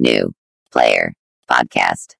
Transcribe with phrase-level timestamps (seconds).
[0.00, 0.32] New
[0.70, 1.12] Player
[1.48, 2.12] Podcast.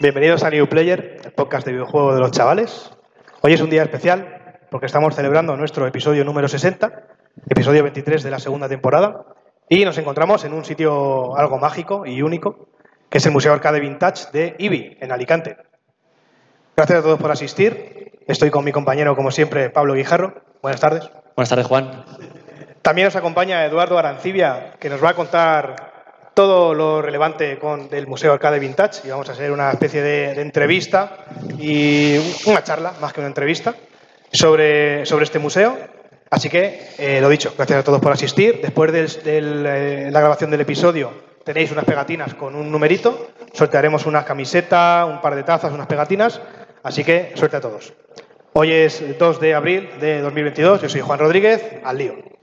[0.00, 2.90] Bienvenidos a New Player, el podcast de videojuegos de los chavales.
[3.42, 7.06] Hoy es un día especial porque estamos celebrando nuestro episodio número 60,
[7.48, 9.26] episodio 23 de la segunda temporada,
[9.68, 12.68] y nos encontramos en un sitio algo mágico y único,
[13.10, 15.56] que es el Museo Arcade Vintage de IBI, en Alicante.
[16.76, 18.18] Gracias a todos por asistir.
[18.26, 20.42] Estoy con mi compañero, como siempre, Pablo Guijarro.
[20.62, 21.10] Buenas tardes.
[21.34, 22.04] Buenas tardes, Juan.
[22.82, 28.06] También nos acompaña Eduardo Arancibia, que nos va a contar todo lo relevante con, del
[28.06, 31.24] Museo Arcade Vintage y vamos a hacer una especie de, de entrevista
[31.58, 33.74] y una charla, más que una entrevista,
[34.32, 35.76] sobre, sobre este museo.
[36.30, 38.60] Así que, eh, lo dicho, gracias a todos por asistir.
[38.60, 45.06] Después de la grabación del episodio tenéis unas pegatinas con un numerito, sortearemos una camiseta,
[45.06, 46.42] un par de tazas, unas pegatinas,
[46.82, 47.94] así que suerte a todos.
[48.52, 52.37] Hoy es 2 de abril de 2022, yo soy Juan Rodríguez, al lío.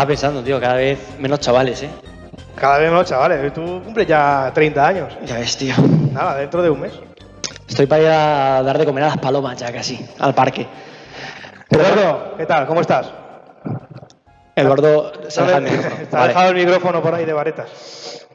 [0.00, 1.90] Estaba pensando, tío, cada vez menos chavales, ¿eh?
[2.56, 3.52] Cada vez menos, chavales.
[3.52, 5.18] Tú cumples ya 30 años.
[5.26, 5.74] Ya ves, tío.
[6.10, 6.92] Nada, dentro de un mes.
[7.68, 10.66] Estoy para ir a dar de comer a las palomas ya casi, al parque.
[11.68, 12.66] Eduardo, ¿qué tal?
[12.66, 13.12] ¿Cómo estás?
[14.56, 16.06] Eduardo, se ha dejado el micrófono.
[16.12, 16.28] ha Vale.
[16.28, 18.26] dejado el micrófono por ahí de varetas.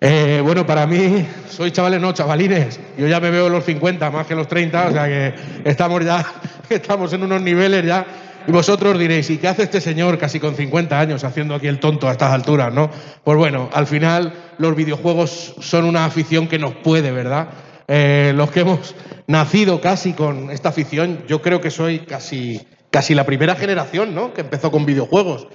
[0.00, 2.80] Eh, bueno, para mí, soy chavales, no, chavalines.
[2.98, 6.26] Yo ya me veo los 50 más que los 30, o sea que estamos ya,
[6.68, 8.04] estamos en unos niveles ya.
[8.46, 11.78] Y vosotros diréis, ¿y qué hace este señor casi con 50 años haciendo aquí el
[11.78, 12.90] tonto a estas alturas, no?
[13.22, 17.48] Pues bueno, al final los videojuegos son una afición que nos puede, ¿verdad?
[17.88, 18.94] Eh, los que hemos
[19.26, 24.32] nacido casi con esta afición, yo creo que soy casi, casi la primera generación, ¿no?
[24.32, 25.46] Que empezó con videojuegos.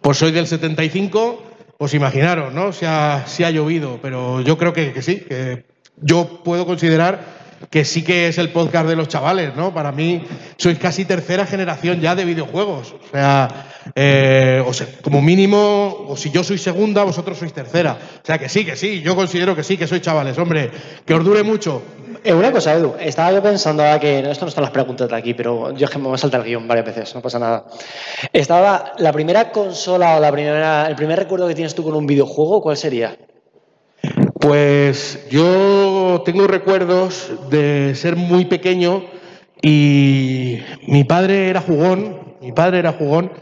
[0.00, 1.42] Pues soy del 75,
[1.78, 2.72] pues imaginaros, ¿no?
[2.72, 5.64] Si ha, si ha llovido, pero yo creo que, que sí, que
[5.96, 9.72] yo puedo considerar que sí que es el podcast de los chavales, ¿no?
[9.72, 10.22] Para mí
[10.56, 12.94] sois casi tercera generación ya de videojuegos.
[12.94, 17.98] O sea, eh, o sea, como mínimo, o si yo soy segunda, vosotros sois tercera.
[18.22, 20.70] O sea, que sí, que sí, yo considero que sí, que sois chavales, hombre,
[21.04, 21.82] que os dure mucho.
[22.22, 25.16] Eh, una cosa, Edu, estaba yo pensando ahora que, esto no están las preguntas de
[25.16, 27.38] aquí, pero yo es que me voy a saltar el guion varias veces, no pasa
[27.38, 27.66] nada.
[28.32, 32.06] Estaba, la primera consola o la primera, el primer recuerdo que tienes tú con un
[32.06, 33.14] videojuego, ¿cuál sería?
[34.44, 39.02] Pues yo tengo recuerdos de ser muy pequeño
[39.62, 43.32] y mi padre era jugón, mi padre era jugón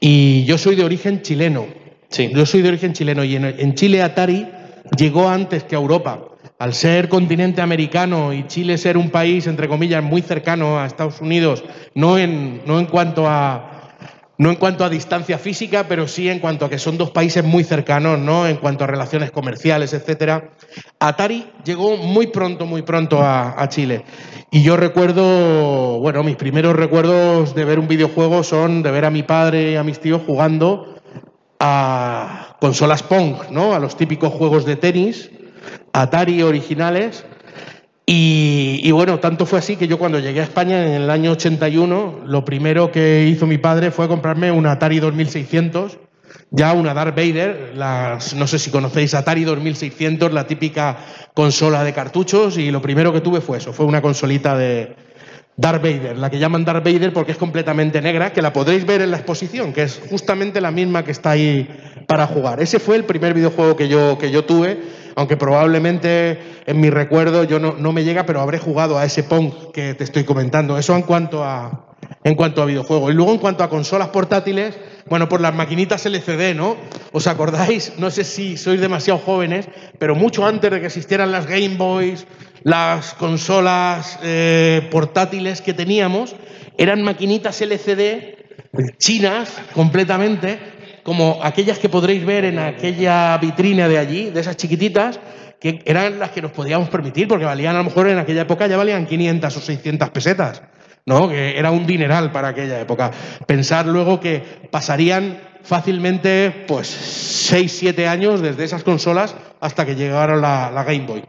[0.00, 1.66] y yo soy de origen chileno.
[2.08, 2.30] Sí.
[2.34, 4.48] Yo soy de origen chileno y en, en Chile Atari
[4.96, 6.24] llegó antes que a Europa.
[6.58, 11.20] Al ser continente americano y Chile ser un país, entre comillas, muy cercano a Estados
[11.20, 11.62] Unidos,
[11.94, 13.77] no en, no en cuanto a,
[14.38, 17.44] no en cuanto a distancia física, pero sí en cuanto a que son dos países
[17.44, 18.46] muy cercanos, ¿no?
[18.46, 20.50] En cuanto a relaciones comerciales, etcétera.
[21.00, 24.04] Atari llegó muy pronto, muy pronto a, Chile.
[24.52, 29.10] Y yo recuerdo, bueno, mis primeros recuerdos de ver un videojuego son de ver a
[29.10, 30.94] mi padre y a mis tíos jugando
[31.58, 33.74] a consolas Pong, ¿no?
[33.74, 35.30] A los típicos juegos de tenis,
[35.92, 37.24] Atari originales.
[38.10, 42.20] Y, bueno, tanto fue así que yo cuando llegué a España en el año 81,
[42.24, 45.98] lo primero que hizo mi padre fue comprarme una Atari 2600,
[46.50, 50.96] ya una Darth Vader, las, no sé si conocéis Atari 2600, la típica
[51.34, 54.96] consola de cartuchos, y lo primero que tuve fue eso, fue una consolita de
[55.58, 59.02] Darth Vader, la que llaman Darth Vader porque es completamente negra, que la podréis ver
[59.02, 61.68] en la exposición, que es justamente la misma que está ahí
[62.06, 62.62] para jugar.
[62.62, 64.80] Ese fue el primer videojuego que yo, que yo tuve,
[65.18, 69.72] aunque probablemente en mi recuerdo yo no, me llega, pero habré jugado a ese Pong
[69.72, 70.78] que te estoy comentando.
[70.78, 73.10] Eso en cuanto a, en cuanto a videojuegos.
[73.10, 76.76] Y luego en cuanto a consolas portátiles, bueno, por las maquinitas LCD, ¿no?
[77.10, 77.94] ¿Os acordáis?
[77.98, 79.68] No sé si sois demasiado jóvenes,
[79.98, 82.24] pero mucho antes de que existieran las Game Boys,
[82.62, 86.36] las consolas eh, portátiles que teníamos,
[86.76, 88.38] eran maquinitas LCD
[88.98, 90.77] chinas completamente,
[91.08, 95.18] como aquellas que podréis ver en aquella vitrina de allí, de esas chiquititas,
[95.58, 98.66] que eran las que nos podíamos permitir, porque valían a lo mejor en aquella época
[98.66, 100.62] ya valían 500 o 600 pesetas.
[101.06, 101.30] ¿no?
[101.30, 103.10] Que era un dineral para aquella época.
[103.46, 110.42] Pensar luego que pasarían fácilmente pues 6, 7 años desde esas consolas hasta que llegaron
[110.42, 111.24] la, la Game Boy.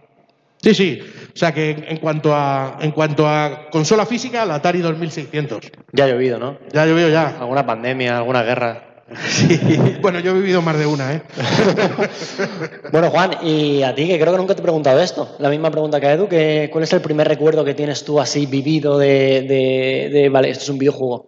[0.61, 0.99] Sí, sí.
[1.33, 5.71] O sea que en, cuanto a, en cuanto a consola física, la Atari 2600.
[5.93, 6.57] Ya ha llovido, ¿no?
[6.73, 7.37] Ya llovió ya.
[7.39, 8.88] Alguna pandemia, alguna guerra.
[9.17, 9.97] Sí.
[10.01, 11.21] Bueno, yo he vivido más de una, ¿eh?
[12.91, 15.35] Bueno, Juan, y a ti, que creo que nunca te he preguntado esto.
[15.39, 18.19] La misma pregunta que a Edu, que ¿cuál es el primer recuerdo que tienes tú
[18.19, 21.27] así vivido de, de, de, vale, esto es un videojuego?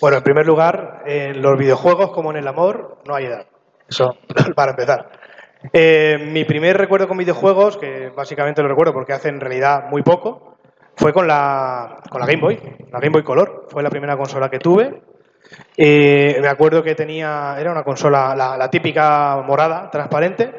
[0.00, 3.46] Bueno, en primer lugar, en los videojuegos como en el amor, no hay edad.
[3.88, 4.16] Eso,
[4.54, 5.10] para empezar.
[5.72, 10.02] Eh, mi primer recuerdo con videojuegos, que básicamente lo recuerdo porque hace en realidad muy
[10.02, 10.56] poco,
[10.96, 12.60] fue con la, con la Game Boy,
[12.90, 13.66] la Game Boy Color.
[13.68, 15.02] Fue la primera consola que tuve.
[15.76, 20.52] Eh, me acuerdo que tenía, era una consola, la, la típica morada, transparente.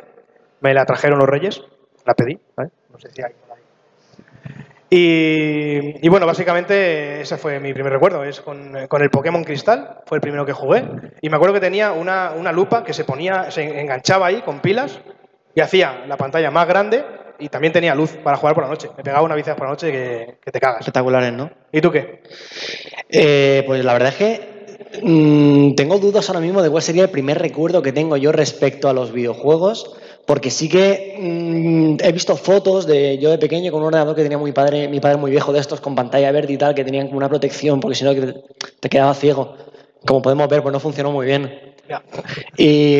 [0.61, 1.61] Me la trajeron los Reyes,
[2.05, 2.69] la pedí, ¿vale?
[2.91, 3.63] No sé si hay por ahí.
[4.89, 10.01] Y, y bueno, básicamente ese fue mi primer recuerdo, es con, con el Pokémon Cristal,
[10.05, 10.85] fue el primero que jugué.
[11.21, 14.59] Y me acuerdo que tenía una, una lupa que se ponía, se enganchaba ahí con
[14.59, 15.01] pilas
[15.55, 17.03] y hacía la pantalla más grande
[17.39, 18.89] y también tenía luz para jugar por la noche.
[18.95, 20.81] Me pegaba una bici por la noche que, que te cagas.
[20.81, 21.49] Espectaculares, ¿no?
[21.71, 22.21] ¿Y tú qué?
[23.09, 24.52] Eh, pues la verdad es que
[25.01, 28.89] mmm, tengo dudas ahora mismo de cuál sería el primer recuerdo que tengo yo respecto
[28.89, 29.95] a los videojuegos,
[30.25, 34.23] porque sí que mmm, he visto fotos de yo de pequeño con un ordenador que
[34.23, 36.83] tenía mi padre, mi padre muy viejo de estos con pantalla verde y tal, que
[36.83, 38.43] tenían como una protección, porque si no te,
[38.79, 39.55] te quedaba ciego.
[40.05, 41.73] Como podemos ver, pues no funcionó muy bien.
[42.57, 42.99] Y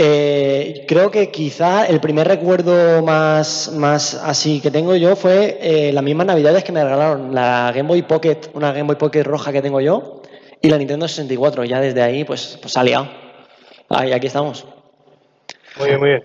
[0.00, 5.92] eh, creo que quizá el primer recuerdo más, más así que tengo yo fue eh,
[5.92, 9.52] las mismas navidades que me regalaron la Game Boy Pocket, una Game Boy Pocket roja
[9.52, 10.17] que tengo yo,
[10.60, 11.64] y la Nintendo 64.
[11.64, 13.08] Ya desde ahí, pues, pues ha liado.
[13.88, 14.66] Ahí, aquí estamos.
[15.78, 16.22] Muy bien, muy bien.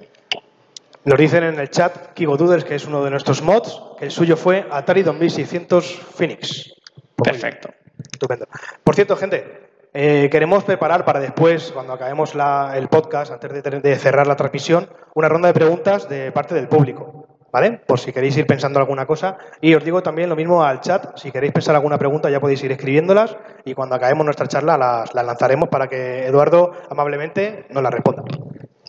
[1.06, 4.12] Nos dicen en el chat Kigo Doodles, que es uno de nuestros mods, que el
[4.12, 5.86] suyo fue Atari 2600
[6.16, 6.74] Phoenix.
[7.16, 7.70] Pues Perfecto.
[8.12, 8.48] Estupendo.
[8.84, 13.96] Por cierto, gente, eh, queremos preparar para después, cuando acabemos la- el podcast, antes de
[13.98, 17.23] cerrar la transmisión, una ronda de preguntas de parte del público.
[17.54, 17.80] ¿Vale?
[17.86, 19.38] Por si queréis ir pensando alguna cosa.
[19.62, 21.16] Y os digo también lo mismo al chat.
[21.18, 23.38] Si queréis pensar alguna pregunta, ya podéis ir escribiéndolas.
[23.64, 28.24] Y cuando acabemos nuestra charla, las, las lanzaremos para que Eduardo amablemente nos las responda.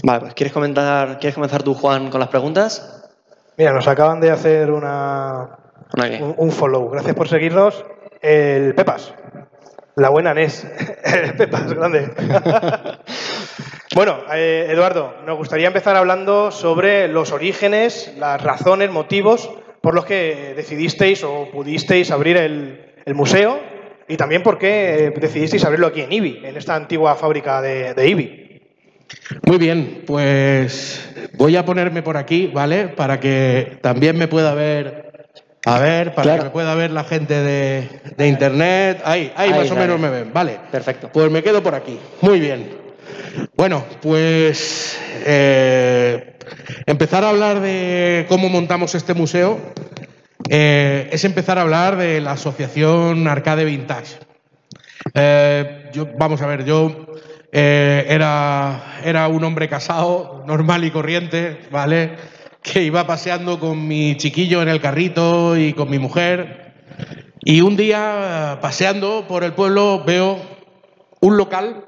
[0.03, 3.07] Vale, pues ¿quieres comentar, ¿quieres comenzar tú, Juan, con las preguntas?
[3.59, 5.59] Mira, nos acaban de hacer una,
[5.97, 6.89] Una que- un, un follow.
[6.89, 7.85] Gracias por seguirnos.
[8.23, 9.15] El Pepas.
[9.97, 10.67] La buena Nes.
[11.39, 12.11] Pepas, grande.
[13.95, 19.51] bueno, eh, Eduardo, nos gustaría empezar hablando sobre los orígenes, las razones, motivos
[19.81, 23.61] por los que decidisteis o pudisteis abrir el, el museo
[24.09, 27.95] y también por qué eh, decidisteis abrirlo aquí en IBI, en esta antigua fábrica de,
[27.95, 28.63] de IBI.
[29.47, 32.89] Muy bien, pues voy a ponerme por aquí, ¿vale?
[32.89, 35.04] Para que también me pueda ver.
[35.67, 36.39] A ver, para Claro.
[36.39, 39.01] que me pueda ver la gente de, de internet.
[39.05, 40.59] Ahí, ahí, Ahí, más o menos me ven, ¿vale?
[40.71, 41.09] Perfecto.
[41.13, 41.99] Pues me quedo por aquí.
[42.21, 42.71] Muy bien.
[43.57, 46.35] Bueno, pues eh,
[46.87, 49.59] empezar a hablar de cómo montamos este museo
[50.51, 54.19] eh, es empezar a hablar de la asociación Arcade Vintage.
[55.15, 57.07] Eh, yo, vamos a ver, yo
[57.51, 62.11] era, era un hombre casado, normal y corriente, ¿vale?
[62.65, 66.73] Que iba paseando con mi chiquillo en el carrito y con mi mujer.
[67.45, 70.41] Y un día, paseando por el pueblo, veo
[71.21, 71.85] un local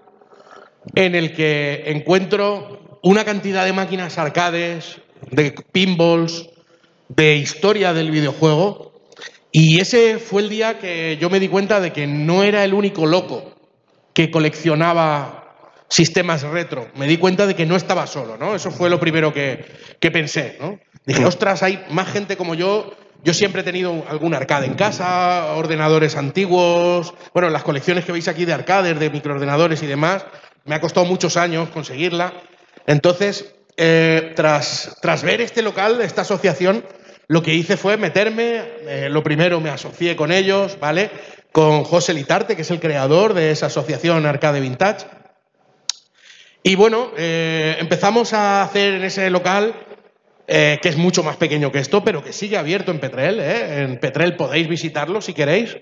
[0.94, 5.00] en el que encuentro una cantidad de máquinas arcades,
[5.30, 6.50] de pinballs,
[7.08, 8.92] de historia del videojuego.
[9.50, 12.74] Y ese fue el día que yo me di cuenta de que no era el
[12.74, 13.54] único loco
[14.12, 15.45] que coleccionaba
[15.88, 16.88] sistemas retro.
[16.96, 18.54] Me di cuenta de que no estaba solo, ¿no?
[18.54, 19.64] Eso fue lo primero que,
[20.00, 20.78] que pensé, ¿no?
[21.04, 22.94] Dije, ostras, hay más gente como yo.
[23.24, 28.28] Yo siempre he tenido algún arcade en casa, ordenadores antiguos, bueno, las colecciones que veis
[28.28, 30.24] aquí de arcades, de microordenadores y demás,
[30.64, 32.32] me ha costado muchos años conseguirla.
[32.86, 36.84] Entonces, eh, tras, tras ver este local, esta asociación,
[37.28, 41.10] lo que hice fue meterme, eh, lo primero me asocié con ellos, ¿vale?
[41.50, 45.06] Con José Litarte, que es el creador de esa asociación Arcade Vintage.
[46.66, 49.72] Y bueno, eh, empezamos a hacer en ese local,
[50.48, 53.38] eh, que es mucho más pequeño que esto, pero que sigue abierto en Petrel.
[53.38, 53.82] ¿eh?
[53.82, 55.76] En Petrel podéis visitarlo si queréis.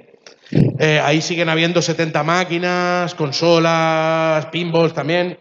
[1.03, 5.38] Ahí siguen habiendo 70 máquinas, consolas, pinballs también.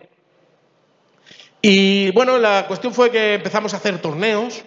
[1.62, 4.64] Y bueno, la cuestión fue que empezamos a hacer torneos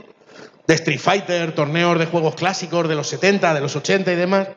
[0.66, 4.48] de Street Fighter, torneos de juegos clásicos de los 70, de los 80 y demás.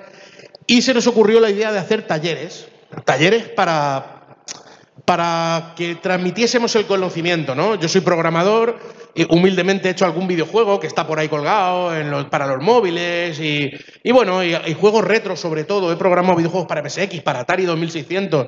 [0.67, 2.67] Y se nos ocurrió la idea de hacer talleres,
[3.05, 4.18] talleres para,
[5.05, 7.75] para que transmitiésemos el conocimiento, ¿no?
[7.75, 8.79] Yo soy programador,
[9.15, 12.63] y humildemente he hecho algún videojuego que está por ahí colgado en los- para los
[12.63, 13.71] móviles y,
[14.11, 15.91] bueno, y, juegos retro sobre todo.
[15.91, 18.47] He programado videojuegos para MSX, para Atari 2600,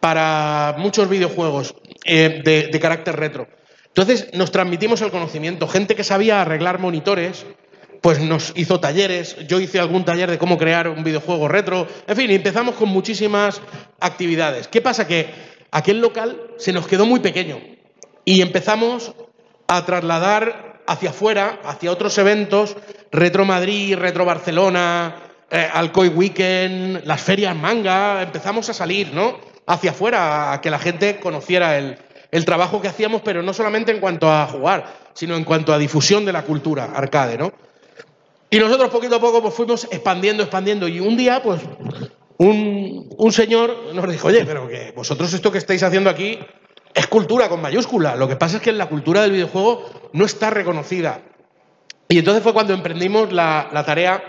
[0.00, 3.48] para muchos videojuegos eh, de, de carácter retro.
[3.86, 5.66] Entonces nos transmitimos el conocimiento.
[5.68, 7.46] Gente que sabía arreglar monitores,
[8.00, 9.36] pues nos hizo talleres.
[9.46, 11.86] Yo hice algún taller de cómo crear un videojuego retro.
[12.06, 13.60] En fin, empezamos con muchísimas
[14.00, 14.66] actividades.
[14.68, 15.06] ¿Qué pasa?
[15.06, 17.58] Que aquel local se nos quedó muy pequeño
[18.24, 19.12] y empezamos
[19.66, 22.76] a trasladar hacia afuera, hacia otros eventos,
[23.10, 25.16] Retro Madrid, Retro Barcelona,
[25.50, 29.38] eh, Alcoy Weekend, las ferias manga, empezamos a salir, ¿no?
[29.66, 31.98] Hacia afuera, a que la gente conociera el,
[32.30, 35.78] el trabajo que hacíamos, pero no solamente en cuanto a jugar, sino en cuanto a
[35.78, 37.52] difusión de la cultura arcade, ¿no?
[38.52, 40.86] Y nosotros poquito a poco pues, fuimos expandiendo, expandiendo.
[40.86, 41.62] Y un día, pues,
[42.44, 46.38] un, señor nos dijo, oye, pero que vosotros esto que estáis haciendo aquí
[46.94, 48.16] es cultura con mayúscula.
[48.16, 51.22] Lo que pasa es que la cultura del videojuego no está reconocida.
[52.08, 54.22] Y entonces fue cuando emprendimos la, la tarea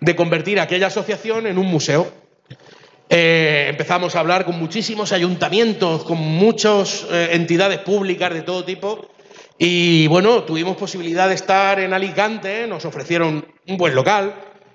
[0.00, 2.06] de convertir aquella asociación en un museo.
[3.08, 9.08] Eh, empezamos a hablar con muchísimos ayuntamientos, con muchas eh, entidades públicas de todo tipo.
[9.58, 14.34] Y bueno, tuvimos posibilidad de estar en Alicante, nos ofrecieron un buen local,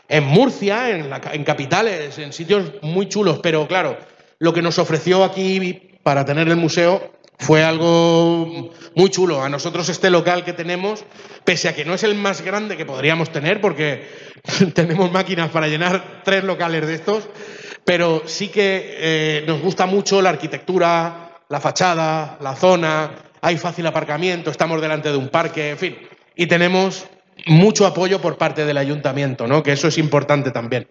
[0.10, 3.98] en Murcia, en, la- en capitales, en sitios muy chulos, pero claro,
[4.39, 9.42] lo que nos ofreció aquí para tener el museo fue algo muy chulo.
[9.42, 11.06] A nosotros este local que tenemos,
[11.46, 14.08] pese a que no es el más grande que podríamos tener, porque
[14.74, 17.30] tenemos máquinas para llenar tres locales de estos,
[17.86, 23.12] pero sí que eh, nos gusta mucho la arquitectura, la fachada, la zona,
[23.42, 25.98] hay fácil aparcamiento, estamos delante de un parque, en fin,
[26.36, 27.06] y tenemos
[27.48, 29.63] mucho apoyo por parte del ayuntamiento, ¿no?
[29.63, 30.88] Que eso es importante también.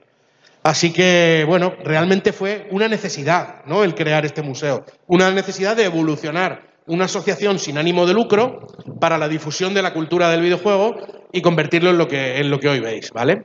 [0.63, 3.85] Así que, bueno, realmente fue una necesidad, ¿no?
[3.85, 4.85] El crear este museo.
[5.07, 8.67] Una necesidad de evolucionar una asociación sin ánimo de lucro
[8.99, 10.97] para la difusión de la cultura del videojuego
[11.33, 13.45] y convertirlo en lo que, en lo que hoy veis, ¿vale?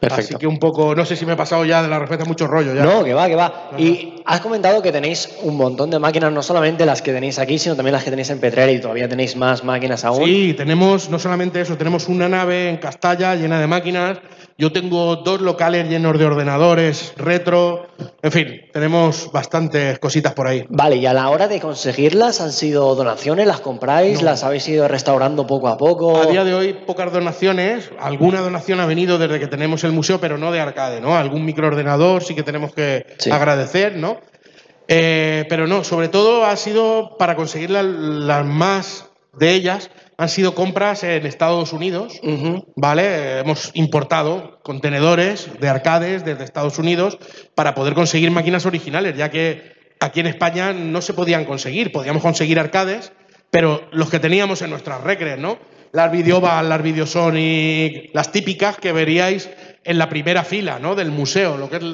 [0.00, 0.36] Perfecto.
[0.36, 2.46] Así que un poco, no sé si me he pasado ya de la respuesta, mucho
[2.46, 2.84] rollo ya.
[2.84, 3.70] No, que va, que va.
[3.76, 7.58] Y has comentado que tenéis un montón de máquinas, no solamente las que tenéis aquí,
[7.58, 10.24] sino también las que tenéis en Petrer y todavía tenéis más máquinas aún.
[10.24, 14.18] Sí, tenemos no solamente eso, tenemos una nave en Castalla llena de máquinas.
[14.60, 17.86] Yo tengo dos locales llenos de ordenadores, retro.
[18.20, 20.66] En fin, tenemos bastantes cositas por ahí.
[20.68, 23.46] Vale, y a la hora de conseguirlas, ¿han sido donaciones?
[23.46, 24.20] ¿Las compráis?
[24.20, 26.14] ¿Las habéis ido restaurando poco a poco?
[26.18, 27.90] A día de hoy, pocas donaciones.
[27.98, 31.16] Alguna donación ha venido desde que tenemos el museo, pero no de arcade, ¿no?
[31.16, 33.30] Algún microordenador sí que tenemos que Sí.
[33.30, 34.18] agradecer, ¿no?
[34.88, 39.06] Eh, pero no, sobre todo ha sido para conseguir la- las más
[39.38, 39.90] de ellas,
[40.20, 42.20] han sido compras en Estados Unidos.
[42.76, 43.38] ¿vale?
[43.38, 47.18] Hemos importado contenedores de arcades desde Estados Unidos
[47.54, 51.90] para poder conseguir máquinas originales, ya que aquí en España no se podían conseguir.
[51.90, 53.14] Podíamos conseguir arcades,
[53.50, 55.58] pero los que teníamos en nuestras recres, ¿no?
[55.92, 59.48] Las Videoval, las Videosonic, las típicas que veríais
[59.84, 60.96] en la primera fila, ¿no?
[60.96, 61.84] Del museo, lo que es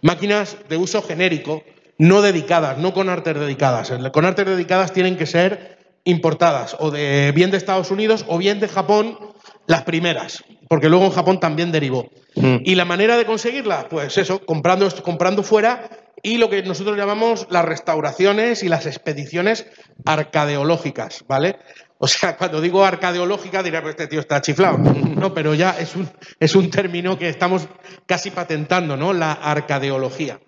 [0.00, 1.64] máquinas de uso genérico,
[1.98, 3.92] no dedicadas, no con artes dedicadas.
[4.12, 5.77] Con artes dedicadas tienen que ser
[6.08, 9.18] importadas, o de bien de Estados Unidos o bien de Japón,
[9.66, 12.08] las primeras, porque luego en Japón también derivó.
[12.34, 12.56] Mm.
[12.64, 15.90] Y la manera de conseguirlas, pues eso, comprando, comprando fuera
[16.22, 19.66] y lo que nosotros llamamos las restauraciones y las expediciones
[20.06, 21.58] arcadeológicas, ¿vale?
[21.98, 24.78] O sea, cuando digo arcadeológica dirá, pues este tío está chiflado.
[24.78, 26.08] No, pero ya es un,
[26.40, 27.68] es un término que estamos
[28.06, 29.12] casi patentando, ¿no?
[29.12, 30.40] La arcadeología.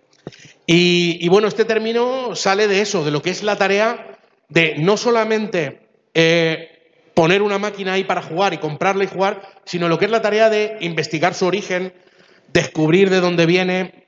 [0.67, 4.11] Y, y bueno, este término sale de eso, de lo que es la tarea
[4.51, 6.81] de no solamente eh,
[7.15, 10.23] poner una máquina ahí para jugar y comprarla y jugar, sino lo que es la
[10.23, 11.95] tarea de investigar su origen,
[12.53, 14.07] descubrir de dónde viene,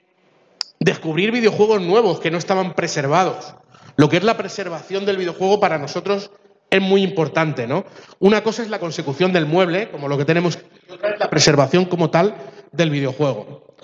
[0.81, 3.55] descubrir videojuegos nuevos que no estaban preservados.
[3.97, 6.31] Lo que es la preservación del videojuego para nosotros
[6.71, 7.85] es muy importante, ¿no?
[8.19, 10.59] Una cosa es la consecución del mueble, como lo que tenemos,
[10.89, 12.35] y otra es la preservación como tal
[12.73, 13.75] del videojuego.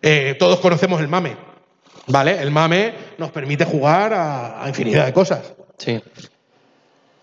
[0.00, 1.36] Eh, todos conocemos el MAME,
[2.06, 2.40] ¿vale?
[2.40, 5.54] El MAME nos permite jugar a, a infinidad de cosas.
[5.78, 6.00] Sí.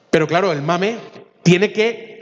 [0.10, 0.98] Pero claro, el MAME
[1.44, 2.16] tiene que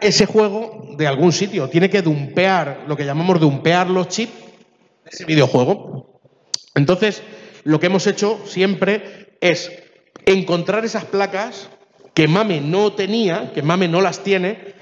[0.00, 4.32] ese juego de algún sitio, tiene que dumpear, lo que llamamos dumpear los chips
[5.04, 6.20] de ese videojuego.
[6.74, 7.22] Entonces,
[7.64, 9.70] lo que hemos hecho siempre es
[10.26, 11.68] encontrar esas placas
[12.14, 14.74] que MAME no tenía, que MAME no las tiene,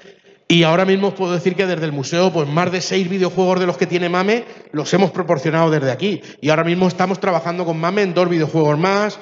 [0.49, 3.61] y ahora mismo os puedo decir que desde el museo, pues más de seis videojuegos
[3.61, 6.23] de los que tiene MAME los hemos proporcionado desde aquí.
[6.41, 9.21] Y ahora mismo estamos trabajando con MAME en dos videojuegos más,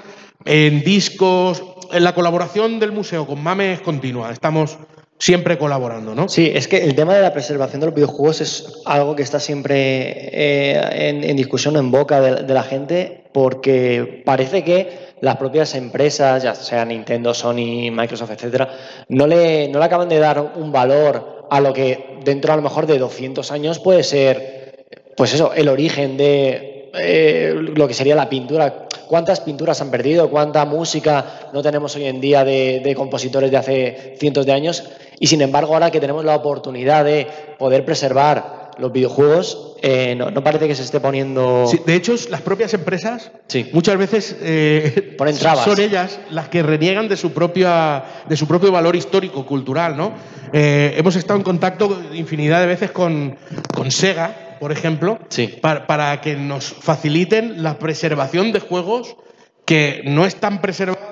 [0.49, 1.63] en discos.
[1.93, 4.31] En la colaboración del museo con MAME es continua.
[4.31, 4.79] Estamos
[5.19, 6.29] siempre colaborando, ¿no?
[6.29, 9.41] Sí, es que el tema de la preservación de los videojuegos es algo que está
[9.41, 15.37] siempre eh, en, en discusión, en boca de, de la gente, porque parece que las
[15.37, 18.71] propias empresas, ya sea Nintendo, Sony, Microsoft, etcétera,
[19.09, 22.63] no le, no le acaban de dar un valor a lo que dentro a lo
[22.63, 24.87] mejor de 200 años puede ser,
[25.17, 28.87] pues eso, el origen de eh, lo que sería la pintura.
[29.09, 30.29] ¿Cuántas pinturas han perdido?
[30.31, 34.85] ¿Cuánta música no tenemos hoy en día de, de compositores de hace cientos de años?
[35.19, 37.27] Y sin embargo, ahora que tenemos la oportunidad de
[37.59, 41.67] poder preservar los videojuegos eh, no, no parece que se esté poniendo...
[41.69, 43.69] Sí, de hecho, las propias empresas Sí.
[43.73, 45.65] muchas veces eh, Ponen trabas.
[45.65, 49.97] son ellas las que reniegan de su, propia, de su propio valor histórico, cultural.
[49.97, 50.13] ¿no?
[50.53, 53.37] Eh, hemos estado en contacto infinidad de veces con,
[53.75, 55.59] con Sega, por ejemplo, Sí.
[55.61, 59.17] para, para que nos faciliten la preservación de juegos
[59.65, 61.05] que no están preservados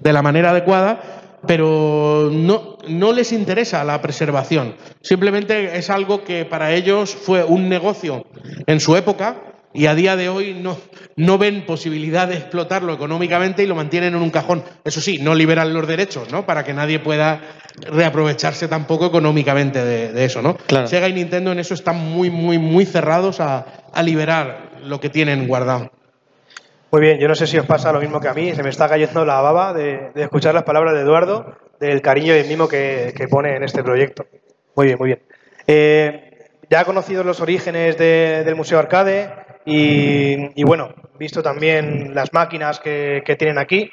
[0.00, 1.00] de la manera adecuada,
[1.46, 4.74] pero no, no les interesa la preservación.
[5.02, 8.26] Simplemente es algo que para ellos fue un negocio
[8.66, 9.36] en su época
[9.76, 10.76] y a día de hoy no,
[11.16, 14.64] no ven posibilidad de explotarlo económicamente y lo mantienen en un cajón.
[14.84, 16.46] Eso sí, no liberan los derechos, ¿no?
[16.46, 17.40] Para que nadie pueda
[17.90, 20.56] reaprovecharse tampoco económicamente de, de eso, ¿no?
[20.56, 20.86] Claro.
[20.86, 25.08] Sega y Nintendo en eso están muy, muy, muy cerrados a, a liberar lo que
[25.10, 25.90] tienen guardado.
[26.92, 28.70] Muy bien, yo no sé si os pasa lo mismo que a mí, se me
[28.70, 32.46] está cayendo la baba de, de escuchar las palabras de Eduardo, del cariño y el
[32.48, 34.24] mimo que, que pone en este proyecto.
[34.76, 35.22] Muy bien, muy bien.
[35.66, 36.22] Eh,
[36.70, 39.28] ya conocidos los orígenes de- del Museo Arcade
[39.66, 43.90] y, bueno, visto también las máquinas que, tienen aquí,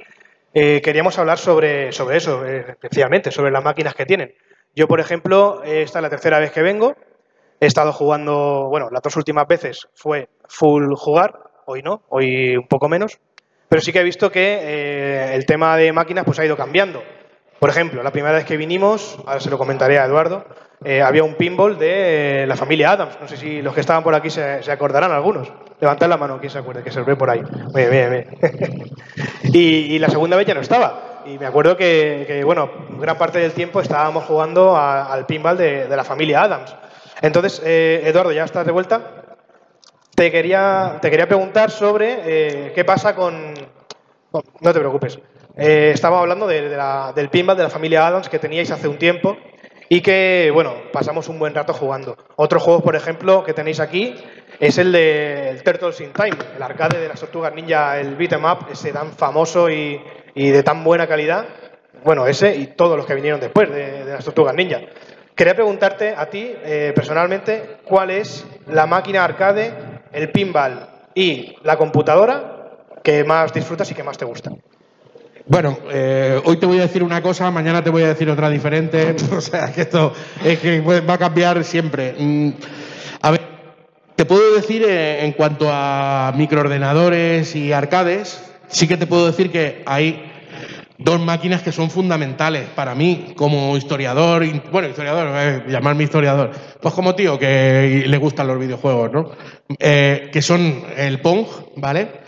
[0.53, 4.33] eh, queríamos hablar sobre, sobre eso, eh, especialmente, sobre las máquinas que tienen.
[4.75, 6.95] Yo, por ejemplo, esta es la tercera vez que vengo,
[7.63, 12.67] He estado jugando, bueno, las dos últimas veces fue full jugar, hoy no, hoy un
[12.67, 13.19] poco menos,
[13.69, 17.01] pero sí que he visto que eh, el tema de máquinas pues ha ido cambiando.
[17.59, 20.45] Por ejemplo, la primera vez que vinimos, ahora se lo comentaré a Eduardo,
[20.85, 23.17] eh, había un pinball de eh, la familia Adams.
[23.21, 25.51] No sé si los que estaban por aquí se, se acordarán algunos.
[25.79, 27.41] Levantad la mano, quien se acuerde, que se ve por ahí.
[27.73, 28.27] Bien, bien, bien.
[29.43, 29.59] y,
[29.95, 31.21] y la segunda vez ya no estaba.
[31.25, 35.57] Y me acuerdo que, que, bueno, gran parte del tiempo estábamos jugando a- al pinball
[35.57, 36.75] de, de la familia Adams.
[37.21, 39.01] Entonces, eh, Eduardo, ¿ya estás de vuelta?
[40.15, 43.53] Te quería, te quería preguntar sobre eh, qué pasa con...
[44.61, 45.19] no te preocupes.
[45.57, 48.87] Eh, estaba hablando de- de la- del pinball de la familia Adams que teníais hace
[48.87, 49.37] un tiempo
[49.93, 52.17] y que, bueno, pasamos un buen rato jugando.
[52.35, 54.15] Otro juego, por ejemplo, que tenéis aquí
[54.59, 58.33] es el de el Turtles in Time, el arcade de las tortugas ninja, el beat
[58.33, 60.01] 'em up, ese tan famoso y,
[60.33, 61.45] y de tan buena calidad.
[62.03, 64.79] Bueno, ese y todos los que vinieron después de, de las tortugas ninja.
[65.35, 69.75] Quería preguntarte a ti, eh, personalmente, cuál es la máquina arcade,
[70.11, 74.49] el pinball y la computadora que más disfrutas y que más te gusta.
[75.45, 78.49] Bueno, eh, hoy te voy a decir una cosa, mañana te voy a decir otra
[78.49, 79.15] diferente.
[79.35, 82.15] O sea, que esto es que va a cambiar siempre.
[82.17, 82.49] Mm,
[83.21, 83.41] A ver,
[84.15, 89.51] te puedo decir eh, en cuanto a microordenadores y arcades, sí que te puedo decir
[89.51, 90.29] que hay
[90.97, 96.51] dos máquinas que son fundamentales para mí como historiador, bueno, historiador, eh, llamarme historiador,
[96.81, 99.31] pues como tío que le gustan los videojuegos, ¿no?
[99.79, 102.22] Eh, que son el Pong, ¿vale?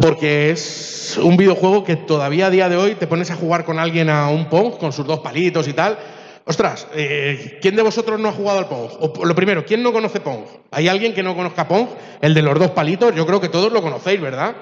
[0.00, 3.78] Porque es un videojuego que todavía a día de hoy te pones a jugar con
[3.78, 5.98] alguien a un Pong, con sus dos palitos y tal.
[6.46, 8.90] Ostras, eh, ¿quién de vosotros no ha jugado al Pong?
[9.00, 10.40] O, lo primero, ¿quién no conoce Pong?
[10.70, 11.88] ¿Hay alguien que no conozca Pong?
[12.20, 14.54] El de los dos palitos, yo creo que todos lo conocéis, ¿verdad?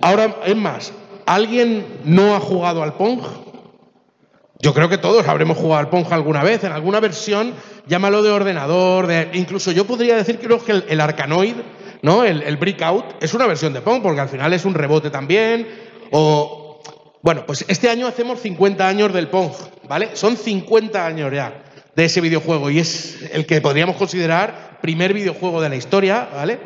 [0.00, 0.92] Ahora, es más,
[1.26, 3.20] ¿alguien no ha jugado al Pong?
[4.60, 7.52] Yo creo que todos habremos jugado al Pong alguna vez, en alguna versión,
[7.86, 11.56] llámalo de ordenador, de, incluso yo podría decir creo que el, el Arkanoid,
[12.02, 12.24] ¿no?
[12.24, 15.66] El, Breakout, es una versión de Pong, porque al final es un rebote también.
[16.10, 16.80] O.
[17.22, 19.50] Bueno, pues este año hacemos 50 años del Pong,
[19.88, 20.10] ¿vale?
[20.14, 21.64] Son 50 años ya
[21.96, 26.60] de ese videojuego y es el que podríamos considerar primer videojuego de la historia, ¿vale?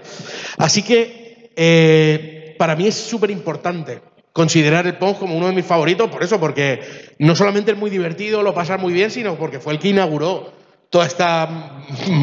[0.59, 5.64] Así que eh, para mí es súper importante considerar el Pong como uno de mis
[5.64, 6.81] favoritos, por eso, porque
[7.19, 10.53] no solamente es muy divertido, lo pasas muy bien, sino porque fue el que inauguró
[10.90, 11.49] toda esta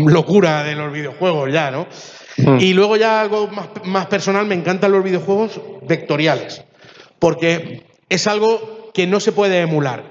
[0.05, 1.87] locura de los videojuegos ya, ¿no?
[2.37, 6.63] Y luego ya algo más, más personal, me encantan los videojuegos vectoriales,
[7.19, 10.03] porque es algo que no se puede emular.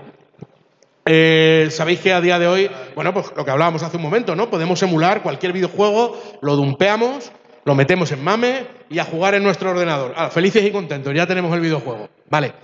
[1.09, 4.35] Eh, Sabéis que a día de hoy, bueno, pues lo que hablábamos hace un momento,
[4.35, 4.51] ¿no?
[4.51, 7.31] Podemos emular cualquier videojuego, lo dumpeamos,
[7.65, 10.13] lo metemos en MAME y a jugar en nuestro ordenador.
[10.17, 12.09] Ah, felices y contentos, ya tenemos el videojuego.
[12.29, 12.55] Vale.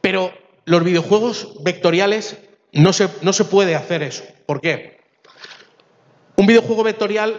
[0.00, 0.32] Pero
[0.64, 2.38] los videojuegos vectoriales
[2.72, 4.24] no se, no se puede hacer eso.
[4.44, 4.98] ¿Por qué?
[6.36, 7.38] Un videojuego vectorial,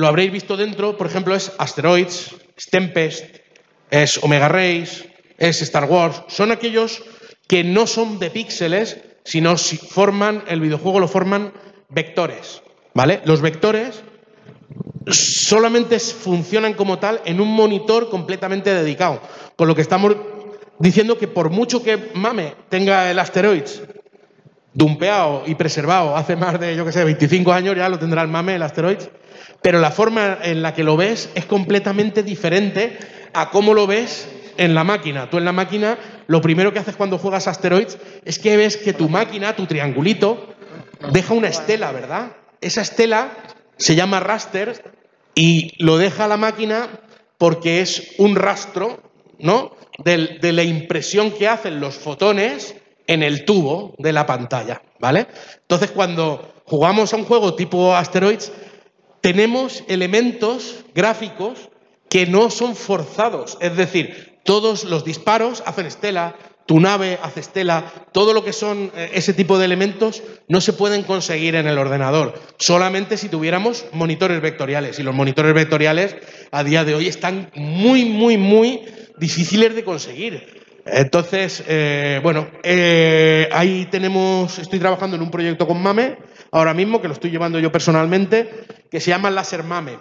[0.00, 3.36] lo habréis visto dentro, por ejemplo, es Asteroids, es Tempest,
[3.90, 5.08] es Omega Race,
[5.38, 6.22] es Star Wars.
[6.28, 7.02] Son aquellos
[7.46, 11.52] que no son de píxeles, sino si forman, el videojuego lo forman
[11.88, 12.62] vectores.
[12.94, 13.20] ¿Vale?
[13.24, 14.02] Los vectores
[15.06, 19.20] solamente funcionan como tal en un monitor completamente dedicado.
[19.56, 20.16] Con lo que estamos
[20.78, 23.82] diciendo que por mucho que Mame tenga el Asteroids
[24.72, 28.28] dumpeado y preservado hace más de, yo que sé, 25 años, ya lo tendrá el
[28.28, 29.10] Mame, el Asteroids,
[29.62, 32.98] pero la forma en la que lo ves es completamente diferente
[33.32, 35.30] a cómo lo ves en la máquina.
[35.30, 38.92] Tú en la máquina, lo primero que haces cuando juegas Asteroids es que ves que
[38.92, 40.54] tu máquina, tu triangulito,
[41.12, 42.32] deja una estela, ¿verdad?
[42.60, 43.32] Esa estela
[43.76, 44.82] se llama raster
[45.34, 46.88] y lo deja la máquina
[47.38, 49.00] porque es un rastro
[49.38, 49.74] ¿no?
[50.04, 52.74] de, la impresión que hacen los fotones
[53.06, 55.26] en el tubo de la pantalla, ¿vale?
[55.62, 58.52] Entonces, cuando jugamos a un juego tipo Asteroids,
[59.20, 61.70] tenemos elementos gráficos
[62.08, 66.34] que no son forzados, es decir, todos los disparos hacen estela,
[66.66, 70.72] tu nave hace estela, todo lo que son eh, ese tipo de elementos no se
[70.72, 74.98] pueden conseguir en el ordenador, solamente si tuviéramos monitores vectoriales.
[74.98, 76.16] Y los monitores vectoriales
[76.52, 78.82] a día de hoy están muy, muy, muy
[79.18, 80.60] difíciles de conseguir.
[80.86, 86.18] Entonces, eh, bueno, eh, ahí tenemos, estoy trabajando en un proyecto con Mame,
[86.52, 89.98] ahora mismo, que lo estoy llevando yo personalmente, que se llama Láser Mame.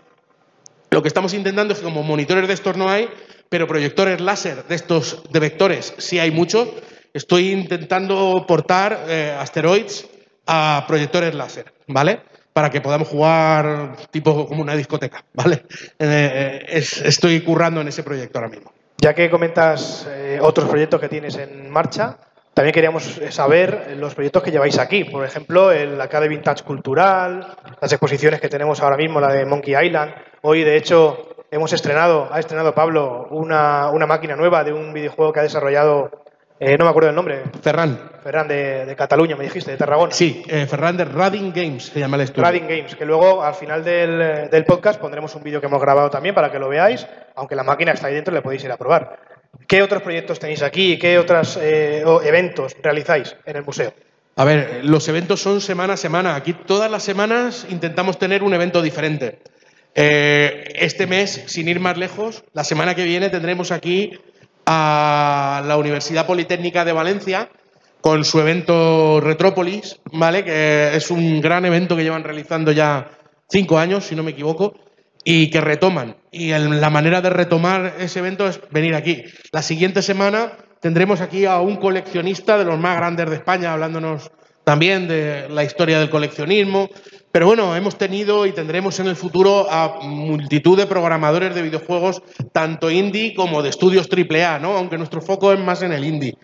[0.91, 3.09] Lo que estamos intentando es que como monitores de estos no hay,
[3.49, 6.67] pero proyectores láser de estos de vectores sí hay muchos.
[7.13, 10.07] Estoy intentando portar eh, asteroids
[10.47, 12.21] a proyectores láser, ¿vale?
[12.53, 15.63] Para que podamos jugar tipo como una discoteca, ¿vale?
[15.99, 18.73] Eh, es- estoy currando en ese proyecto ahora mismo.
[19.01, 22.17] Ya que comentas eh, otros proyectos que tienes en marcha,
[22.59, 25.05] también queríamos saber los proyectos que lleváis aquí.
[25.05, 29.73] Por ejemplo, el Academy Vintage Cultural, las exposiciones que tenemos ahora mismo, la de Monkey
[29.81, 30.11] Island.
[30.41, 35.31] Hoy, de hecho, hemos estrenado, ha estrenado Pablo una, una máquina nueva de un videojuego
[35.31, 36.11] que ha desarrollado,
[36.59, 37.97] eh, no me acuerdo el nombre, Ferran.
[38.21, 40.11] Ferran de, de Cataluña, me dijiste, de Tarragona.
[40.11, 42.43] Sí, eh, Ferran de Rading Games se llama el estudio.
[42.43, 46.09] Rading Games, que luego al final del, del podcast pondremos un vídeo que hemos grabado
[46.09, 48.75] también para que lo veáis, aunque la máquina está ahí dentro, le podéis ir a
[48.75, 49.17] probar.
[49.67, 50.97] ¿Qué otros proyectos tenéis aquí?
[50.97, 53.93] ¿Qué otros eventos realizáis en el museo?
[54.35, 56.35] A ver, los eventos son semana a semana.
[56.35, 59.39] Aquí todas las semanas intentamos tener un evento diferente.
[59.95, 64.17] Eh, este mes, sin ir más lejos, la semana que viene tendremos aquí
[64.65, 67.49] a la Universidad Politécnica de Valencia
[68.01, 70.45] con su evento Retrópolis, ¿vale?
[70.45, 73.09] Que es un gran evento que llevan realizando ya
[73.49, 74.73] cinco años, si no me equivoco,
[75.23, 76.15] y que retoman.
[76.31, 79.23] Y el- la manera de retomar ese evento es venir aquí.
[79.51, 84.31] La siguiente semana tendremos aquí a un coleccionista de los más grandes de España, hablándonos
[84.63, 86.89] también de la historia del coleccionismo.
[87.31, 92.21] Pero bueno, hemos tenido y tendremos en el futuro a multitud de programadores de videojuegos,
[92.51, 94.75] tanto indie como de estudios AAA, ¿no?
[94.77, 96.35] Aunque nuestro foco es más en el indie.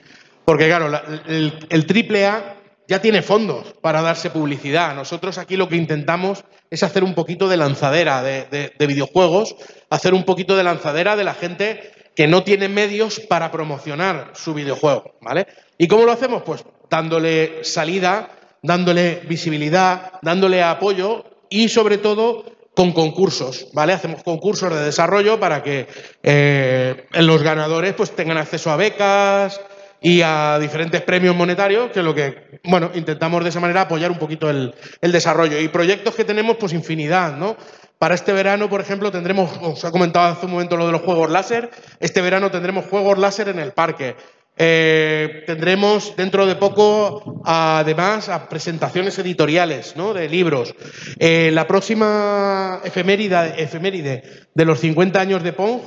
[0.43, 2.54] Porque claro, la- el, el AAA
[2.87, 4.95] ya tiene fondos para darse publicidad.
[4.95, 9.55] Nosotros aquí lo que intentamos es hacer un poquito de lanzadera de, de- de videojuegos,
[9.89, 14.53] hacer un poquito de lanzadera de la gente que no tiene medios para promocionar su
[14.53, 15.47] videojuego, ¿vale?
[15.77, 16.43] ¿Y cómo lo hacemos?
[16.43, 18.29] Pues dándole salida,
[18.61, 22.45] dándole visibilidad, dándole apoyo y sobre todo
[22.75, 23.93] con concursos, ¿vale?
[23.93, 25.87] Hacemos concursos de desarrollo para que
[26.23, 29.59] eh, los ganadores pues tengan acceso a becas,
[30.01, 34.19] y a diferentes premios monetarios, que lo que, bueno, intentamos de esa manera apoyar un
[34.19, 35.59] poquito el, el desarrollo.
[35.59, 37.55] Y proyectos que tenemos, pues infinidad, ¿no?
[37.97, 41.01] Para este verano, por ejemplo, tendremos, os ha comentado hace un momento lo de los
[41.01, 44.15] juegos láser, este verano tendremos juegos láser en el parque.
[44.57, 50.13] Eh, tendremos dentro de poco, además, a presentaciones editoriales ¿no?
[50.13, 50.75] de libros.
[51.19, 55.81] Eh, la próxima efeméride, efeméride de los 50 años de Pong,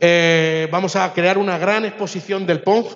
[0.00, 2.86] eh, vamos a crear una gran exposición del Pong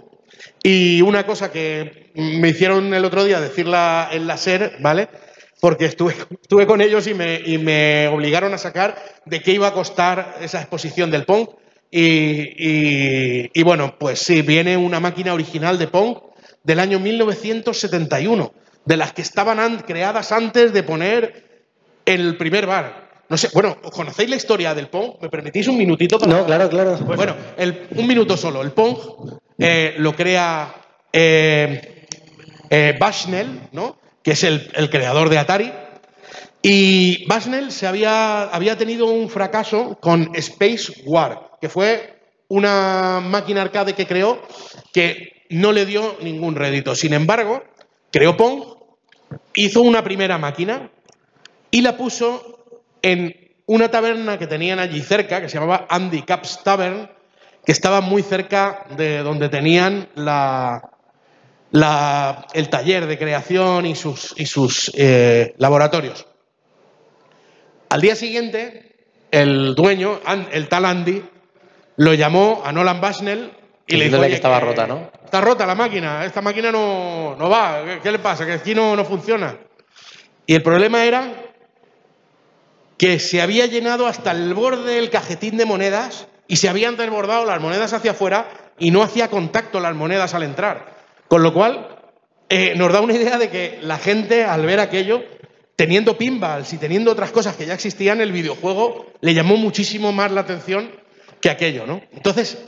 [0.62, 5.08] y una cosa que me hicieron el otro día decirla en la SER, ¿vale?
[5.60, 9.68] Porque estuve, estuve con ellos y me, y me obligaron a sacar de qué iba
[9.68, 11.48] a costar esa exposición del Pong.
[11.90, 16.18] Y, y- bueno, pues sí, viene una máquina original de Pong
[16.62, 18.52] del año 1971,
[18.84, 21.44] de las que estaban an- creadas antes de poner
[22.04, 23.07] el primer bar.
[23.28, 25.14] No sé, bueno, ¿conocéis la historia del Pong?
[25.20, 26.32] ¿Me permitís un minutito para.?
[26.38, 26.96] No, claro, claro.
[26.98, 28.62] Bueno, el- un minuto solo.
[28.62, 28.96] El Pong
[29.58, 30.74] eh, lo crea
[31.12, 32.06] eh,
[32.70, 33.96] eh, Bushnell, ¿no?
[34.22, 35.72] que es el, el creador de Atari.
[36.62, 43.62] Y Bushnell se había, había tenido un fracaso con Space War, que fue una máquina
[43.62, 44.42] arcade que creó
[44.92, 46.94] que no le dio ningún rédito.
[46.94, 47.62] Sin embargo,
[48.10, 48.62] creó Pong,
[49.54, 50.90] hizo una primera máquina
[51.70, 52.57] y la puso
[53.02, 53.34] en
[53.66, 57.10] una taberna que tenían allí cerca, que se llamaba Andy Caps Tavern,
[57.64, 60.82] que estaba muy cerca de donde tenían la,
[61.70, 66.26] la- el taller de creación y sus, y sus eh, laboratorios.
[67.90, 68.94] Al día siguiente,
[69.30, 70.20] el dueño,
[70.52, 71.22] el tal Andy,
[71.96, 73.50] lo llamó a Nolan Bushnell
[73.86, 75.10] y le dijo Diciéndole "Oye, que estaba rota, ¿no?
[75.24, 78.46] Está rota la máquina, esta máquina no, no va, ¿Qué, qué le pasa?
[78.46, 79.56] Que aquí no, no funciona.
[80.46, 81.32] Y el problema era
[82.98, 87.44] que se había llenado hasta el borde del cajetín de monedas y se habían desbordado
[87.46, 90.96] las monedas hacia afuera y no hacía contacto las monedas al entrar.
[91.28, 91.96] Con lo cual,
[92.48, 95.22] eh, nos da una idea de que la gente, al ver aquello,
[95.76, 100.32] teniendo pinballs y teniendo otras cosas que ya existían, el videojuego le llamó muchísimo más
[100.32, 100.90] la atención
[101.40, 102.00] que aquello, ¿no?
[102.12, 102.58] Entonces,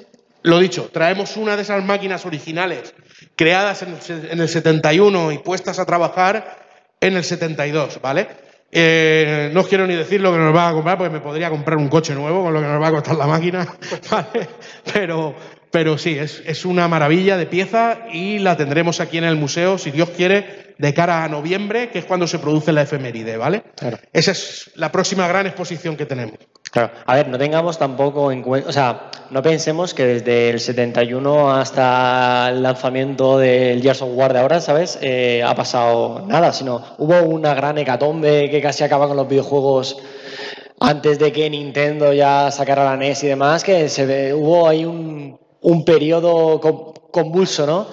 [0.42, 2.94] lo dicho, traemos una de esas máquinas originales
[3.34, 6.66] creadas en el se- en el 71 y puestas a trabajar
[7.00, 8.28] en el 72, ¿vale?
[8.72, 11.50] Eh, no os quiero ni decir lo que nos va a comprar, porque me podría
[11.50, 13.66] comprar un coche nuevo con lo que nos va a costar la máquina,
[14.10, 14.48] ¿vale?
[14.92, 15.34] Pero,
[15.70, 19.76] pero sí, es, es una maravilla de pieza y la tendremos aquí en el museo,
[19.78, 23.64] si Dios quiere, de cara a noviembre, que es cuando se produce la efeméride, ¿vale?
[23.76, 23.98] Claro.
[24.12, 26.38] Esa es la próxima gran exposición que tenemos.
[26.70, 26.90] Claro.
[27.04, 31.50] A ver, no tengamos tampoco en cuenta, o sea, no pensemos que desde el 71
[31.52, 34.96] hasta el lanzamiento del Gears of War de ahora, ¿sabes?
[35.02, 39.98] Eh, ha pasado nada, sino hubo una gran hecatombe que casi acaba con los videojuegos
[40.78, 44.84] antes de que Nintendo ya sacara la NES y demás, que se ve- hubo ahí
[44.84, 47.86] un, un periodo con- convulso, ¿no?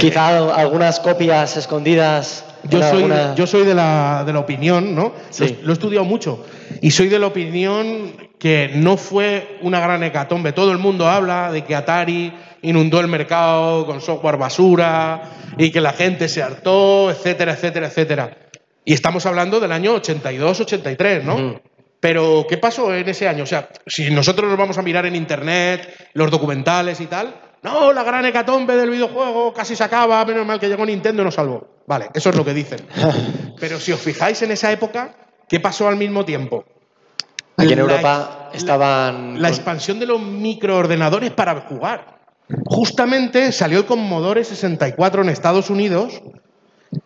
[0.00, 2.44] Quizá algunas copias escondidas.
[2.68, 3.04] Yo soy,
[3.36, 5.12] yo soy de, la, de la opinión, ¿no?
[5.30, 5.58] Sí.
[5.60, 6.44] Lo, lo he estudiado mucho.
[6.80, 10.52] Y soy de la opinión que no fue una gran hecatombe.
[10.52, 15.22] Todo el mundo habla de que Atari inundó el mercado con software basura
[15.58, 18.36] y que la gente se hartó, etcétera, etcétera, etcétera.
[18.84, 21.34] Y estamos hablando del año 82-83, ¿no?
[21.34, 21.60] Ujú.
[22.00, 23.42] Pero, ¿qué pasó en ese año?
[23.44, 27.92] O sea, si nosotros nos vamos a mirar en internet, los documentales y tal, no,
[27.92, 31.34] la gran hecatombe del videojuego casi se acaba, menos mal que llegó Nintendo y nos
[31.34, 31.66] salvó.
[31.86, 32.80] Vale, eso es lo que dicen.
[33.60, 35.14] Pero si os fijáis en esa época,
[35.48, 36.64] ¿qué pasó al mismo tiempo?
[37.56, 39.42] Aquí en La- Europa estaban.
[39.42, 42.20] La con- expansión de los microordenadores para jugar.
[42.66, 46.20] Justamente salió el Commodore 64 en Estados Unidos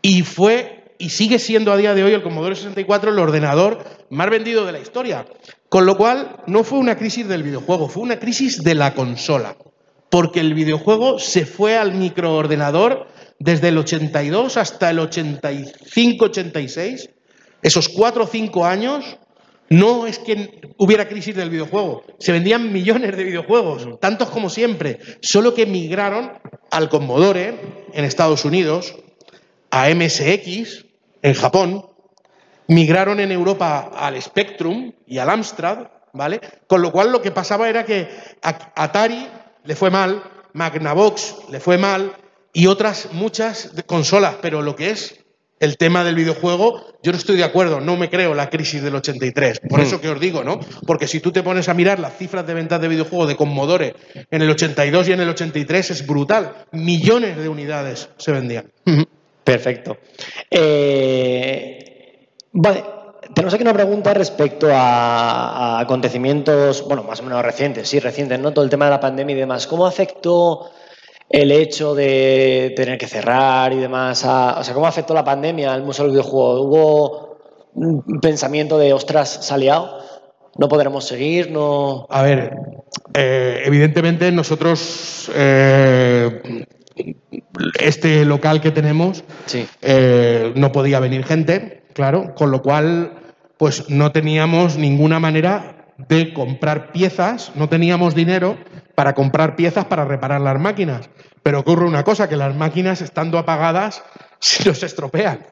[0.01, 4.31] y fue y sigue siendo a día de hoy el Commodore 64 el ordenador más
[4.31, 5.27] vendido de la historia.
[5.69, 9.57] Con lo cual, no fue una crisis del videojuego, fue una crisis de la consola.
[10.15, 13.09] Porque el videojuego se fue al microordenador
[13.41, 17.11] desde el 82 hasta el 85-86.
[17.63, 19.19] Esos cuatro o cinco años
[19.71, 22.05] no es que hubiera crisis del videojuego.
[22.21, 25.01] Se vendían millones de videojuegos, tantos como siempre.
[25.21, 26.31] Solo que migraron
[26.71, 27.59] al Commodore
[27.93, 28.95] en Estados Unidos,
[29.73, 30.85] a MSX
[31.23, 31.87] en Japón,
[32.69, 36.41] migraron en Europa al Spectrum y al Amstrad, ¿vale?
[36.69, 38.09] Con lo cual lo que pasaba era que
[38.43, 39.27] Atari
[39.65, 40.23] le fue mal,
[40.53, 42.13] Magnavox le fue mal
[42.53, 45.25] y otras muchas consolas, pero lo que es
[45.61, 48.95] el tema del videojuego, yo no estoy de acuerdo, no me creo la crisis del
[48.97, 49.61] 83.
[49.69, 50.61] Por eso que os digo, ¿no?
[50.87, 53.95] Porque si tú te pones a mirar las cifras de ventas de videojuegos de Commodore
[54.31, 56.67] en el 82 y en el 83 es brutal.
[56.73, 58.71] Millones de unidades se vendían.
[59.43, 59.99] Perfecto.
[60.51, 62.85] Eh, vale,
[63.35, 68.39] tenemos aquí una pregunta respecto a, a acontecimientos, bueno, más o menos recientes, sí, recientes,
[68.39, 68.53] ¿no?
[68.53, 69.67] Todo el tema de la pandemia y demás.
[69.67, 70.71] ¿Cómo afectó
[71.31, 74.25] el hecho de tener que cerrar y demás?
[74.25, 76.61] a- o sea, ¿cómo afectó la pandemia al Museo del Videojuego?
[76.63, 77.39] ¿Hubo
[77.75, 79.99] un pensamiento de, ostras, se ha liado?
[80.57, 81.51] ¿No podremos seguir?
[81.51, 82.07] ¿No...?
[82.11, 82.53] A ver,
[83.15, 86.65] eh, evidentemente nosotros, eh,
[87.81, 89.67] este local que tenemos, Sí.
[89.83, 93.13] eh, no podía venir gente, claro, con lo cual,
[93.57, 98.59] pues no teníamos ninguna manera de comprar piezas, no teníamos dinero
[98.95, 101.09] para comprar piezas para reparar las máquinas.
[101.43, 104.03] Pero ocurre una cosa, que las máquinas estando apagadas
[104.39, 105.47] se nos estropean.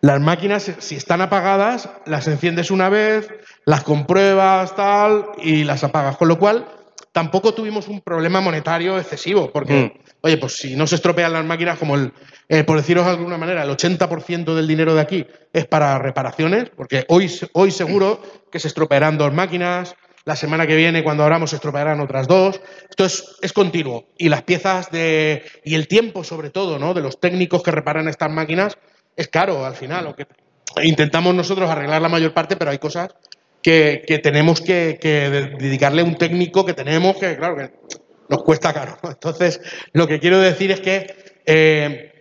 [0.00, 3.28] Las máquinas, si están apagadas, las enciendes una vez,
[3.64, 6.16] las compruebas, tal, y las apagas.
[6.16, 6.66] Con lo cual,
[7.14, 11.78] tampoco tuvimos un problema monetario excesivo, porque, oye, pues si no se estropean las máquinas,
[11.78, 12.12] como el,
[12.48, 16.70] eh, por deciros de alguna manera, el 80% del dinero de aquí es para reparaciones,
[16.76, 21.50] porque hoy, hoy seguro que se estropearán dos máquinas, la semana que viene, cuando abramos,
[21.50, 22.60] se estropearán otras dos.
[22.90, 24.08] Esto es, es continuo.
[24.18, 25.44] Y las piezas de.
[25.64, 26.94] y el tiempo, sobre todo, ¿no?
[26.94, 28.78] De los técnicos que reparan estas máquinas,
[29.16, 30.06] es caro al final.
[30.06, 30.26] Aunque
[30.82, 33.10] intentamos nosotros arreglar la mayor parte, pero hay cosas
[33.64, 37.70] que, tenemos que, que de- dedicarle un técnico que tenemos que, claro, que
[38.28, 38.98] nos cuesta caro.
[39.02, 39.60] Entonces,
[39.92, 41.06] lo que quiero decir es que
[41.46, 42.12] eh,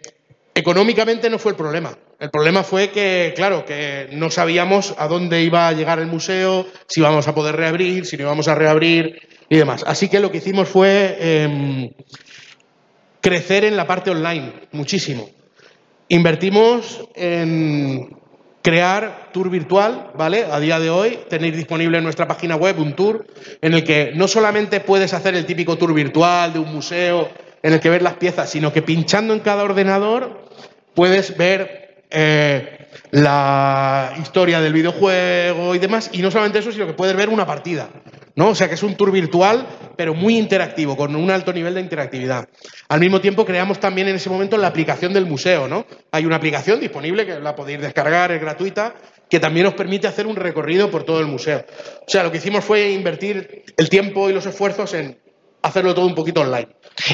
[0.55, 1.97] económicamente no fue el problema.
[2.19, 6.65] El problema fue que, claro, que no sabíamos a dónde iba a llegar el museo,
[6.87, 9.83] si íbamos a poder reabrir, si no íbamos a reabrir y demás.
[9.85, 11.91] Así que lo que hicimos fue em,
[13.19, 15.29] crecer en la parte online muchísimo.
[16.07, 18.15] Invertimos en
[18.63, 20.45] crear tour virtual, ¿vale?
[20.49, 23.27] A día de hoy tenéis disponible en nuestra página web un tour
[23.61, 27.29] en el que no solamente puedes hacer el típico tour virtual de un museo
[27.61, 30.47] en el que ves las piezas, sino que pinchando en cada ordenador
[30.95, 36.93] puedes ver eh, la historia del videojuego y demás, y no solamente eso, sino que
[36.93, 37.89] puedes ver una partida.
[38.35, 38.49] ¿No?
[38.49, 41.81] O sea que es un tour virtual, pero muy interactivo, con un alto nivel de
[41.81, 42.47] interactividad.
[42.89, 45.85] Al mismo tiempo creamos también en ese momento la aplicación del museo, ¿no?
[46.11, 48.95] Hay una aplicación disponible que la podéis descargar, es gratuita,
[49.29, 51.65] que también os permite hacer un recorrido por todo el museo.
[52.05, 55.17] O sea, lo que hicimos fue invertir el tiempo y los esfuerzos en
[55.63, 56.67] hacerlo todo un poquito online.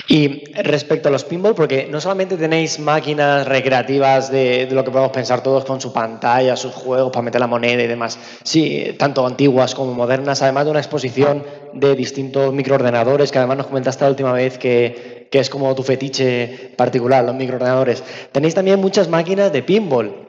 [0.08, 5.12] Y respecto a los pinball, porque no solamente tenéis máquinas recreativas de, lo que podemos
[5.12, 9.26] pensar todos con su pantalla, sus juegos para meter la moneda y demás, sí, tanto
[9.26, 14.10] antiguas como modernas, además de una exposición de distintos microordenadores, que además nos comentaste la
[14.10, 18.04] última vez que, que es como tu fetiche particular, los microordenadores.
[18.32, 20.28] Tenéis también muchas máquinas de pinball.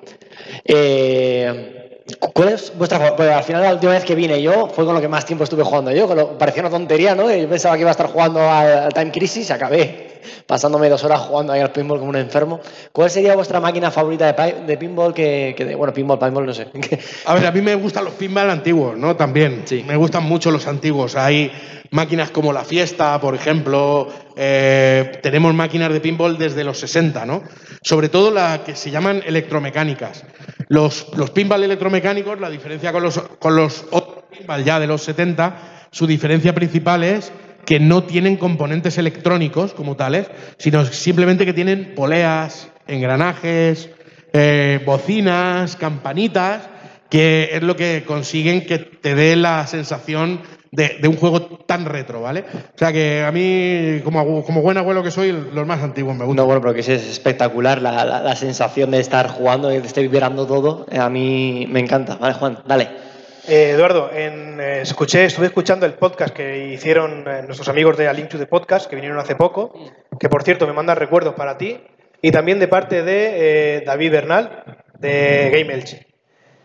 [0.65, 1.80] Eh,
[2.19, 5.01] ¿Cuál es vuestra Pues al final la última vez que vine yo fue con lo
[5.01, 7.31] que más tiempo estuve jugando yo, lo, parecía una tontería, ¿no?
[7.31, 10.10] Yo pensaba que iba a estar jugando al, Time Crisis y acabé
[10.47, 12.61] pasándome dos horas jugando ahí al pinball como un enfermo.
[12.93, 16.55] ¿Cuál sería vuestra máquina favorita de, de pinball que, que de, bueno, pinball, pinball, no
[16.55, 16.69] sé?
[17.27, 19.17] a ver, a mí me gustan los pinball antiguos, ¿no?
[19.17, 19.63] También.
[19.65, 19.85] Sí.
[19.87, 21.17] Me gustan mucho los antiguos.
[21.17, 21.53] Hay
[21.91, 24.09] máquinas como la Fiesta, por ejemplo.
[24.37, 27.43] Eh, tenemos máquinas de pinball desde los 60, ¿no?
[27.83, 30.25] Sobre todo las que se llaman electromecánicas.
[30.69, 35.03] Los, los pinball electromecánicos, la diferencia con los, con los otros pinball ya de los
[35.03, 37.33] 70, su diferencia principal es
[37.65, 43.91] que no tienen componentes electrónicos como tales, sino simplemente que tienen poleas, engranajes,
[44.33, 46.69] eh, bocinas, campanitas,
[47.09, 50.41] que es lo que consiguen que te dé la sensación
[50.73, 52.45] de, un juego tan retro, ¿vale?
[52.75, 56.25] O sea que a mí, como, como buen abuelo que soy, los más antiguos me
[56.25, 56.37] gustan.
[56.37, 60.03] No, bueno, pero que es espectacular la, la, sensación de estar jugando, y de estar
[60.03, 60.87] vibrando todo.
[60.97, 62.17] A mí me encanta.
[62.17, 63.10] Vale, Juan, dale.
[63.49, 68.15] Eh, Eduardo, eh, escuché, estuve escuchando el podcast que hicieron eh, nuestros amigos de A
[68.15, 69.73] the Podcast, que vinieron hace poco,
[70.19, 71.81] que por cierto me mandan recuerdos para ti,
[72.21, 76.07] y también de parte de David Bernal, de Game Elche.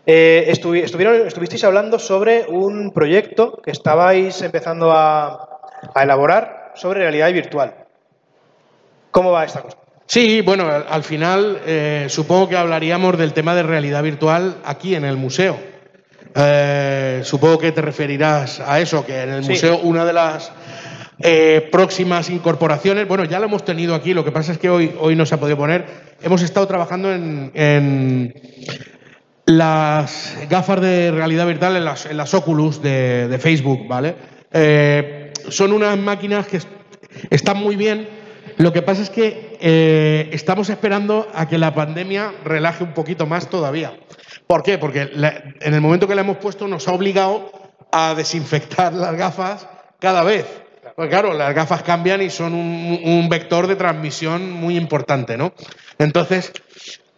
[0.05, 5.61] estuvieron, estuvisteis hablando sobre un proyecto que estabais empezando a
[5.95, 7.73] elaborar sobre realidad virtual.
[9.11, 9.77] ¿Cómo va esta cosa?
[10.07, 11.61] Sí, bueno, al final
[12.09, 15.74] supongo que hablaríamos del tema de realidad virtual aquí en el museo.
[16.38, 20.52] Eh, supongo que te referirás a eso, que en el museo una de las
[21.19, 24.93] eh, próximas incorporaciones, bueno, ya lo hemos tenido aquí, lo que pasa es que hoy,
[25.00, 25.86] hoy no se ha podido poner.
[26.21, 28.34] Hemos estado trabajando en,
[29.45, 34.15] las gafas de realidad virtual, en las, en las Oculus de, Facebook, ¿vale?
[34.52, 36.60] Eh, son unas máquinas que
[37.30, 38.10] están muy bien.
[38.58, 43.50] Lo que pasa es que estamos esperando a que la pandemia relaje un poquito más
[43.50, 43.93] todavía.
[44.47, 44.77] ¿Por qué?
[44.77, 47.51] Porque en el momento que le hemos puesto nos ha obligado
[47.91, 49.67] a desinfectar las gafas
[49.99, 50.45] cada vez.
[50.95, 55.53] Porque claro, las gafas cambian y son un, vector de transmisión muy importante, ¿no?
[55.97, 56.53] Entonces,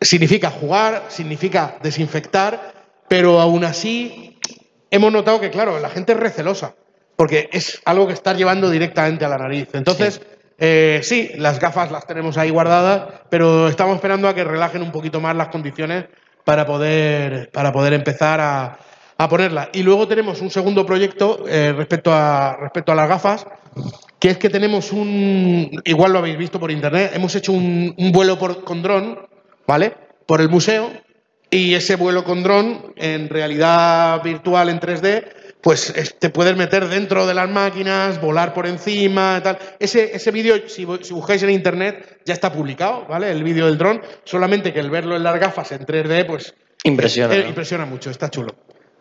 [0.01, 2.73] significa jugar, significa desinfectar,
[3.07, 4.39] pero aún así
[4.89, 6.73] hemos notado que, claro, la gente es recelosa,
[7.15, 9.69] porque es algo que está llevando directamente a la nariz.
[9.73, 10.37] Entonces, sí.
[10.59, 14.91] Eh, sí, las gafas las tenemos ahí guardadas, pero estamos esperando a que relajen un
[14.91, 16.05] poquito más las condiciones
[16.47, 18.79] para poder, para poder empezar a,
[19.17, 19.67] a ponerla.
[19.73, 23.45] Y luego tenemos un segundo proyecto eh, respecto, a, respecto a las gafas,
[24.17, 28.11] que es que tenemos un, igual lo habéis visto por internet, hemos hecho un, un
[28.13, 29.27] vuelo por, con dron,
[29.67, 29.93] ¿vale?
[30.25, 30.89] Por el museo,
[31.49, 35.25] y ese vuelo con dron en realidad virtual en 3D
[35.67, 39.59] pues te puedes meter dentro de las máquinas, volar por encima, tal.
[39.79, 43.29] Ese, ese vídeo, si, buscáis en internet, ya está publicado, ¿vale?
[43.29, 46.55] El vídeo del dron, solamente que el verlo en las gafas en 3D, pues...
[46.83, 47.35] Impresiona.
[47.35, 48.55] Eh, impresiona mucho, está chulo.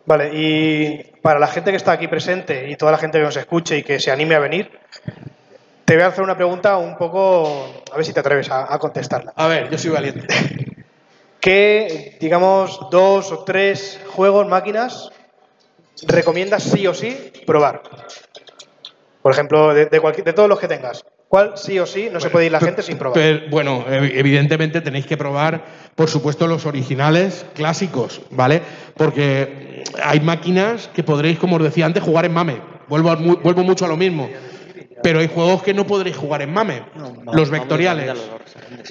[0.05, 3.37] Vale, y para la gente que está aquí presente y toda la gente que nos
[3.37, 4.69] escuche y que se anime a venir,
[5.85, 8.77] te voy a hacer una pregunta un poco, a ver si te atreves a, a
[8.77, 9.31] contestarla.
[9.37, 10.27] A ver, yo soy valiente.
[11.39, 15.13] ¿Qué, digamos, dos o tres juegos, máquinas
[16.07, 17.81] recomiendas sí o sí probar?
[19.21, 21.03] Por ejemplo, de, de, cualquier, de todos los que tengas.
[21.27, 23.15] ¿Cuál sí o sí no bueno, se puede ir la gente sin probar?
[23.15, 25.61] Pero, bueno, evidentemente tenéis que probar,
[25.95, 28.61] por supuesto, los originales clásicos, ¿vale?
[28.95, 32.61] Porque hay máquinas que podréis, como os decía antes, jugar en MAME.
[32.87, 34.29] Vuelvo, a, vuelvo mucho a lo mismo.
[35.03, 36.83] Pero hay juegos que no podréis jugar en MAME,
[37.31, 38.17] los vectoriales.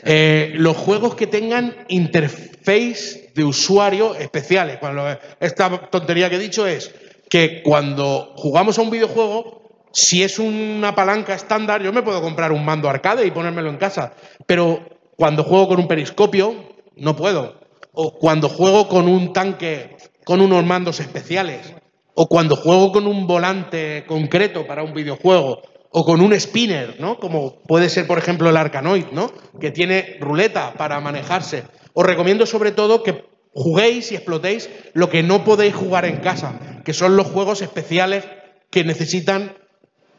[0.05, 4.79] Eh, los juegos que tengan interface de usuario especiales.
[4.79, 5.05] Cuando,
[5.41, 6.95] esta tontería que he dicho es
[7.29, 12.53] que cuando jugamos a un videojuego, si es una palanca estándar, yo me puedo comprar
[12.53, 14.13] un mando arcade y ponérmelo en casa.
[14.47, 14.81] Pero
[15.17, 16.55] cuando juego con un periscopio,
[16.97, 17.61] no puedo.
[17.93, 21.73] O cuando juego con un tanque con unos mandos especiales.
[22.15, 25.63] O cuando juego con un volante concreto para un videojuego
[25.99, 27.19] o con un spinner, ¿no?
[27.19, 29.33] Como puede ser, por ejemplo, el Arcanoid, ¿no?
[29.59, 31.63] Que tiene ruleta para manejarse.
[31.95, 33.25] Os recomiendo sobre todo que
[33.55, 38.29] juguéis y explotéis lo que no podéis jugar en casa, que son los juegos especiales
[38.69, 39.57] que necesitan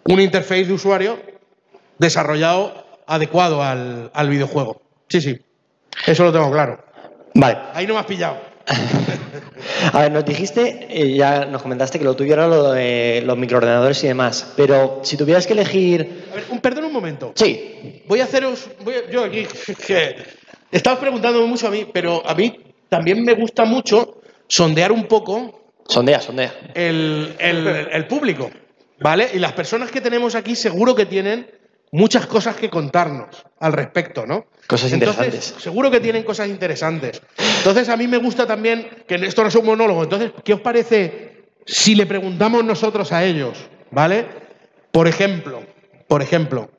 [0.06, 1.20] un interface de usuario
[2.00, 4.82] desarrollado adecuado al, al videojuego.
[5.10, 5.40] Sí, sí.
[6.08, 6.84] Eso lo tengo claro.
[7.36, 7.56] Vale.
[7.76, 8.47] Ahí no me has pillado.
[9.94, 13.38] A ver, nos dijiste, eh, ya nos comentaste que lo tuyo era lo de los
[13.38, 16.26] microordenadores y demás, pero si tuvieras que elegir...
[16.32, 17.32] A ver, un, perdón un momento.
[17.36, 18.70] Sí, Voy a haceros.
[18.84, 19.46] voy a- yo aquí.
[19.88, 20.16] Que,
[20.72, 22.60] estabas preguntándome mucho a mí, pero a mí
[22.90, 26.54] también me gusta mucho sondear un poco sondea, sondea.
[26.74, 28.50] el, el- el público,
[29.00, 29.30] ¿vale?
[29.34, 31.48] Y las personas que tenemos aquí seguro que tienen
[31.92, 34.46] muchas cosas que contarnos al respecto, ¿no?
[34.68, 35.64] Cosas Entonces, interesantes.
[35.64, 37.22] Seguro que tienen cosas interesantes.
[37.60, 40.62] Entonces, a mí me gusta también, que esto no es un monólogo, entonces, ¿qué os
[40.62, 43.58] parece si le preguntamos nosotros a ellos,
[43.92, 44.26] ¿vale?
[44.92, 45.64] Por ejemplo,
[46.08, 46.70] por ejemplo,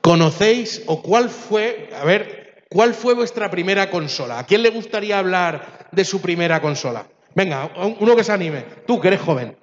[0.00, 4.38] ¿conocéis o cuál fue, a ver, cuál fue vuestra primera consola?
[4.38, 7.06] ¿A quién le gustaría hablar de su primera consola?
[7.34, 8.64] Venga, uno que se anime.
[8.86, 9.56] Tú, que eres joven.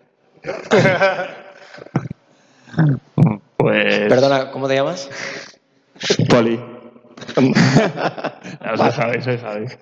[3.58, 4.10] Pues.
[4.10, 5.10] Perdona, ¿cómo te llamas?
[6.30, 6.60] Poli.
[8.92, 9.80] Sabéis, lo sabéis.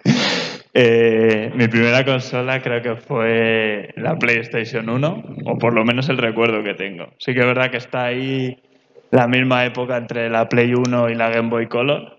[0.75, 6.17] Eh, mi primera consola creo que fue la PlayStation 1, o por lo menos el
[6.17, 7.09] recuerdo que tengo.
[7.19, 8.61] Sí que es verdad que está ahí
[9.11, 12.17] la misma época entre la Play 1 y la Game Boy Color,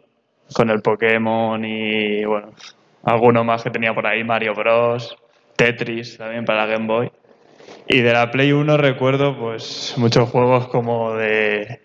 [0.54, 2.52] con el Pokémon y, bueno,
[3.02, 5.16] alguno más que tenía por ahí, Mario Bros,
[5.56, 7.10] Tetris también para la Game Boy.
[7.86, 11.80] Y de la Play 1 recuerdo pues muchos juegos como de,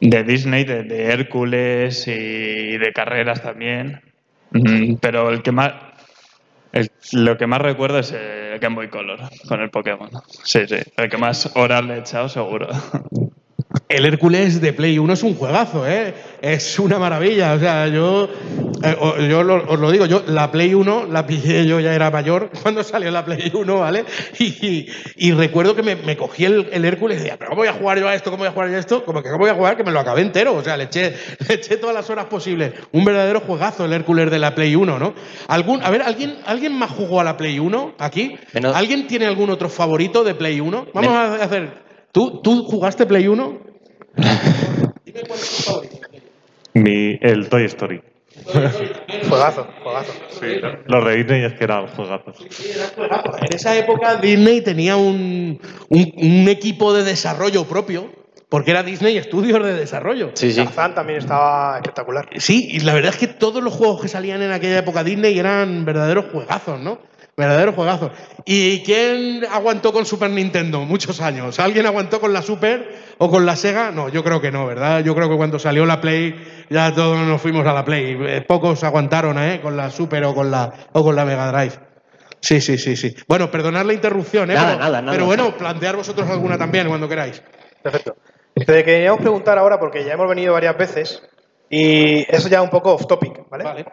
[0.00, 4.00] de Disney, de, de Hércules y de carreras también.
[5.00, 5.72] Pero el que más
[6.72, 10.10] el- lo que más recuerdo es el Game Boy Color con el Pokémon.
[10.42, 10.76] Sí, sí.
[10.96, 12.68] El que más horas le he echado seguro.
[13.88, 16.14] El Hércules de Play 1 es un juegazo, ¿eh?
[16.42, 17.54] Es una maravilla.
[17.54, 18.28] O sea, yo,
[18.82, 22.10] eh, yo lo- os lo digo, yo la Play 1 la pillé, yo ya era
[22.10, 24.04] mayor cuando salió la Play 1, ¿vale?
[24.38, 27.68] Y, y recuerdo que me, me cogí el, el Hércules y decía, ¿pero cómo voy
[27.68, 28.30] a jugar yo a esto?
[28.30, 29.04] ¿Cómo voy a jugar yo a esto?
[29.04, 29.76] Como que ¿cómo voy a jugar?
[29.76, 30.54] Que me lo acabé entero.
[30.54, 31.14] O sea, le eché,
[31.48, 32.72] le eché todas las horas posibles.
[32.92, 35.14] Un verdadero juegazo el Hércules de la Play 1, ¿no?
[35.48, 38.36] ¿Algún, a ver, ¿alguien, ¿alguien más jugó a la Play 1 aquí?
[38.54, 40.86] Menos- ¿Alguien tiene algún otro favorito de Play 1?
[40.94, 41.72] Vamos Men- a hacer.
[42.12, 43.58] ¿Tú, ¿Tú jugaste Play 1?
[45.04, 45.96] Dime cuál es tu favorito.
[46.74, 48.00] Mi, el Toy Story.
[49.28, 50.12] Juegazo, juegazo.
[50.40, 50.46] Sí,
[50.86, 52.36] los de Disney es que eran juegazos.
[53.40, 58.10] En esa época Disney tenía un, un- un equipo de desarrollo propio,
[58.48, 60.30] porque era Disney Studios de desarrollo.
[60.34, 60.64] Sí, sí.
[60.64, 62.28] Tarzán también estaba espectacular.
[62.36, 65.38] Sí, y la verdad es que todos los juegos que salían en aquella época Disney
[65.38, 66.98] eran verdaderos juegazos, ¿no?
[67.40, 68.12] Verdaderos juegazos.
[68.44, 71.58] ¿Y quién aguantó con Super Nintendo muchos años?
[71.58, 73.90] ¿Alguien aguantó con la Super o con la Sega?
[73.90, 75.02] No, yo creo que no, ¿verdad?
[75.02, 76.34] Yo creo que cuando salió la Play
[76.68, 78.16] ya todos nos fuimos a la Play.
[78.20, 79.60] Eh, Pocos aguantaron, ¿eh?
[79.60, 81.74] Con la Super o con la, o con la Mega Drive.
[82.40, 83.14] Sí, sí, sí, sí.
[83.26, 84.54] Bueno, perdonad la interrupción, ¿eh?
[84.54, 85.12] Nada, pero, nada, nada.
[85.12, 87.42] pero bueno, plantear vosotros alguna también cuando queráis.
[87.82, 88.16] Perfecto.
[88.54, 91.22] Te queríamos preguntar ahora, porque ya hemos venido varias veces,
[91.68, 93.64] y eso ya un poco off topic, ¿vale?
[93.64, 93.84] Vale.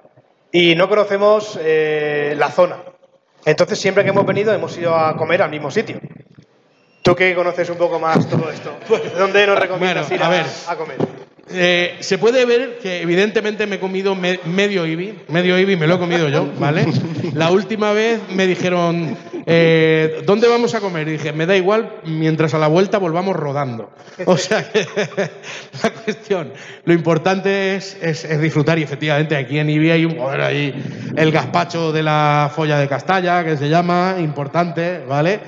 [0.52, 2.78] Y no conocemos eh, la zona.
[3.48, 6.02] Entonces, siempre que hemos venido, hemos ido a comer al mismo sitio.
[7.02, 8.76] Tú que conoces un poco más todo esto,
[9.18, 10.46] ¿dónde nos recomiendas Bueno, ir a a, ver.
[10.68, 10.98] a comer?
[11.50, 15.88] Eh, se puede ver que evidentemente me he comido me- medio IBI, medio IBI me
[15.88, 16.86] lo he comido yo, ¿vale?
[17.34, 21.08] La última vez me dijeron, eh, ¿dónde vamos a comer?
[21.08, 23.92] Y dije, me da igual, mientras a la vuelta volvamos rodando.
[24.26, 24.86] O sea que
[25.84, 26.52] la cuestión,
[26.84, 30.84] lo importante es, es- disfrutar y efectivamente aquí en IBI hay, un, joder, hay
[31.16, 35.40] el gazpacho de la folla de Castalla, que se llama, importante, ¿vale?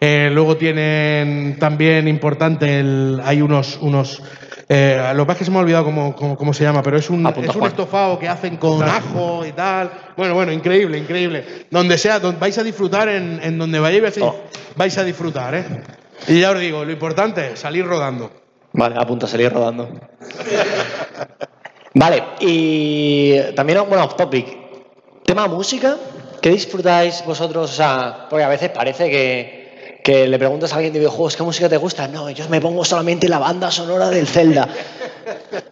[0.00, 4.20] Eh, luego tienen también importante, el, hay unos, unos
[4.68, 6.82] eh, lo que pasa es que se me ha olvidado cómo, cómo- cómo se llama,
[6.82, 9.90] pero es un, Apunta, es un estofado que hacen con ajo y tal.
[10.16, 11.66] Bueno, bueno, increíble, increíble.
[11.70, 14.36] Donde sea, donde vais a disfrutar, en, en donde vayáis vais a- Oh.
[14.76, 15.64] vais a disfrutar, ¿eh?
[16.28, 18.30] Y ya os digo, lo importante es salir rodando.
[18.72, 19.88] Vale, a punto de salir rodando.
[21.94, 24.46] Vale, y también, bueno, off topic.
[25.24, 25.96] Tema música,
[26.40, 27.70] ¿qué disfrutáis vosotros?
[27.70, 29.63] O sea, porque a veces parece que,
[30.04, 32.06] que le preguntas a alguien de videojuegos, ¿qué música te gusta?
[32.06, 34.68] No, yo me pongo solamente la banda sonora del Zelda.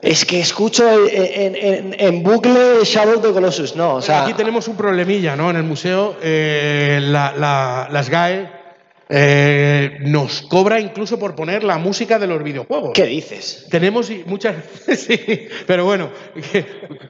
[0.01, 4.23] Es que escucho en, en- en bucle Shadow of the Colossus, no, o sea...
[4.23, 5.51] Aquí tenemos un problemilla, ¿no?
[5.51, 8.62] En el museo, eh, la, la- la SGAE
[9.15, 12.93] eh, nos cobra incluso por poner la música de los videojuegos.
[12.95, 13.67] ¿Qué dices?
[13.71, 14.57] Tenemos muchas.
[14.97, 16.09] sí, pero bueno,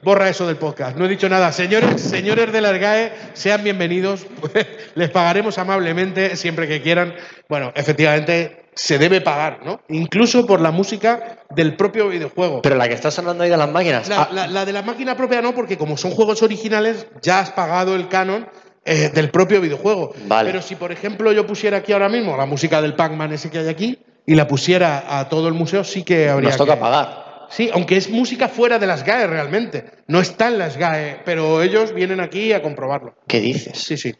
[0.03, 0.97] borra eso del podcast.
[0.97, 1.53] No he dicho nada.
[1.53, 4.27] Señores, señores de la SGAE, sean bienvenidos.
[4.95, 7.13] Les pagaremos amablemente siempre que quieran.
[7.47, 9.79] Bueno, efectivamente, se debe pagar, ¿no?
[9.87, 12.61] Incluso por la música del propio videojuego.
[12.63, 14.09] Pero la que está sonando ahí de las máquinas.
[14.09, 17.39] La, ah, la- la de la máquina propia no, porque como son juegos originales, ya
[17.39, 18.47] has pagado el canon
[18.85, 20.13] eh, del propio videojuego.
[20.27, 20.49] Vale.
[20.51, 23.59] Pero si, por ejemplo, yo pusiera aquí ahora mismo la música del Pac-Man ese que
[23.59, 26.81] hay aquí y la pusiera a todo el museo, sí que habría Nos toca que-
[26.81, 27.23] pagar.
[27.49, 29.85] Sí, aunque es música fuera de las GAE realmente.
[30.07, 33.13] No está en las GAE, pero ellos vienen aquí a comprobarlo.
[33.27, 33.77] ¿Qué dices?
[33.77, 34.15] Sí, sí.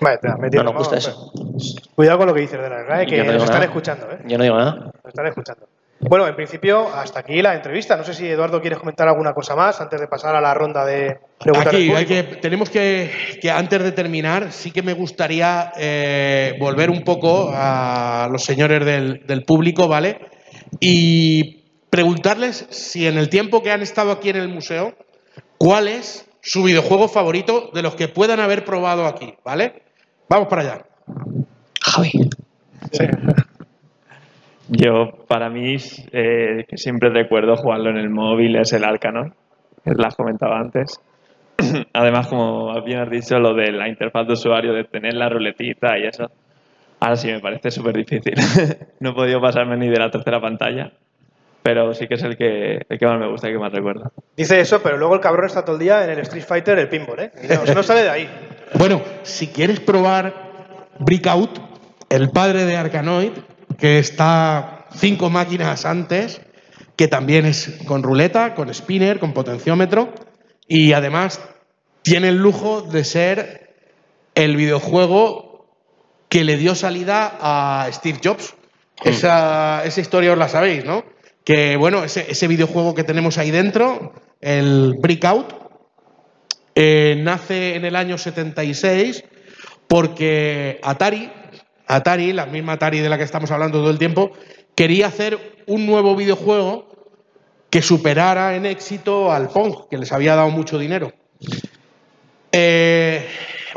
[0.00, 1.32] Vale, espera, me No nos gusta eso.
[1.94, 3.64] Cuidado con lo que dices de la RAE, que no nos están nada.
[3.66, 4.18] escuchando, ¿eh?
[4.26, 4.92] Yo no digo nada.
[4.94, 5.68] Nos están escuchando.
[6.00, 7.96] Bueno, en principio, hasta aquí la entrevista.
[7.96, 10.84] No sé si Eduardo quieres comentar alguna cosa más antes de pasar a la ronda
[10.84, 15.72] de preguntas Aquí, hay que, tenemos que, que antes de terminar, sí que me gustaría
[15.76, 20.20] eh, volver un poco a los señores del, del público, ¿vale?
[20.78, 24.94] Y preguntarles si en el tiempo que han estado aquí en el museo,
[25.58, 29.82] ¿cuál es su videojuego favorito de los que puedan haber probado aquí, ¿vale?
[30.28, 30.84] Vamos para allá.
[31.80, 32.12] Javi.
[34.68, 35.76] Yo, para mí,
[36.12, 39.34] eh, que siempre recuerdo jugarlo en el móvil, es el Arcanon,
[39.82, 41.00] que las comentaba antes.
[41.94, 45.98] Además, como bien has dicho, lo de la interfaz de usuario, de tener la ruletita
[45.98, 46.30] y eso,
[47.00, 48.34] ahora sí me parece súper difícil.
[49.00, 50.92] no he podido pasarme ni de la tercera pantalla,
[51.62, 54.12] pero sí que es el que, el que más me gusta y que más recuerdo.
[54.36, 56.88] Dice eso, pero luego el cabrón está todo el día en el Street Fighter, el
[56.88, 57.32] pinball, ¿eh?
[57.74, 58.28] No sale de ahí.
[58.74, 60.34] Bueno, si quieres probar
[60.98, 61.58] Breakout,
[62.10, 63.32] el padre de Arkanoid,
[63.78, 66.40] que está cinco máquinas antes,
[66.96, 70.12] que también es con ruleta, con spinner, con potenciómetro,
[70.66, 71.40] y además
[72.02, 73.76] tiene el lujo de ser
[74.34, 75.66] el videojuego
[76.28, 78.54] que le dio salida a Steve Jobs.
[79.04, 81.04] Esa, esa historia os la sabéis, ¿no?
[81.44, 85.54] Que bueno, ese, ese videojuego que tenemos ahí dentro, el Breakout,
[86.74, 89.24] eh, nace en el año 76
[89.86, 91.32] porque Atari,
[91.88, 94.32] Atari, la misma Atari de la que estamos hablando todo el tiempo,
[94.74, 96.86] quería hacer un nuevo videojuego
[97.70, 101.12] que superara en éxito al Pong, que les había dado mucho dinero.
[102.52, 103.26] Eh,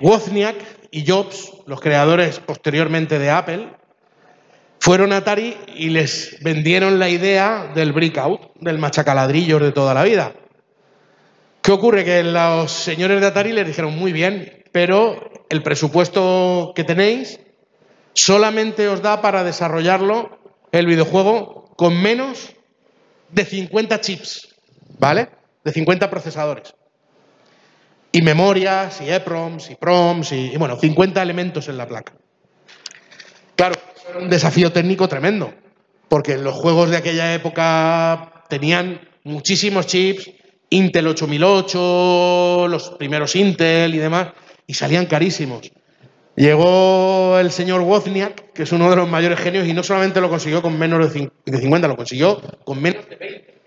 [0.01, 0.55] Wozniak
[0.91, 3.68] y Jobs, los creadores posteriormente de Apple,
[4.80, 10.03] fueron a Atari y les vendieron la idea del breakout, del machacaladrillos de toda la
[10.03, 10.34] vida.
[11.62, 12.03] ¿Qué ocurre?
[12.03, 17.39] Que los señores de Atari les dijeron muy bien, pero el presupuesto que tenéis
[18.14, 20.39] solamente os da para desarrollarlo
[20.72, 22.55] el videojuego con menos
[23.30, 24.55] de 50 chips,
[24.99, 25.30] ¿vale?
[25.64, 26.74] De 50 procesadores.
[28.12, 32.14] Y memorias, y EPROMs, y PROMs, y, bueno, 50 elementos en la placa.
[33.55, 33.76] Claro,
[34.20, 35.53] un desafío técnico tremendo,
[36.09, 40.30] porque los juegos de aquella época tenían muchísimos chips,
[40.70, 44.30] Intel 8008, los primeros Intel y demás,
[44.68, 45.72] y salían carísimos.
[46.41, 50.27] Llegó el señor Wozniak, que es uno de los mayores genios, y no solamente lo
[50.27, 53.61] consiguió con menos de cin- de 50, lo consiguió con menos de 20.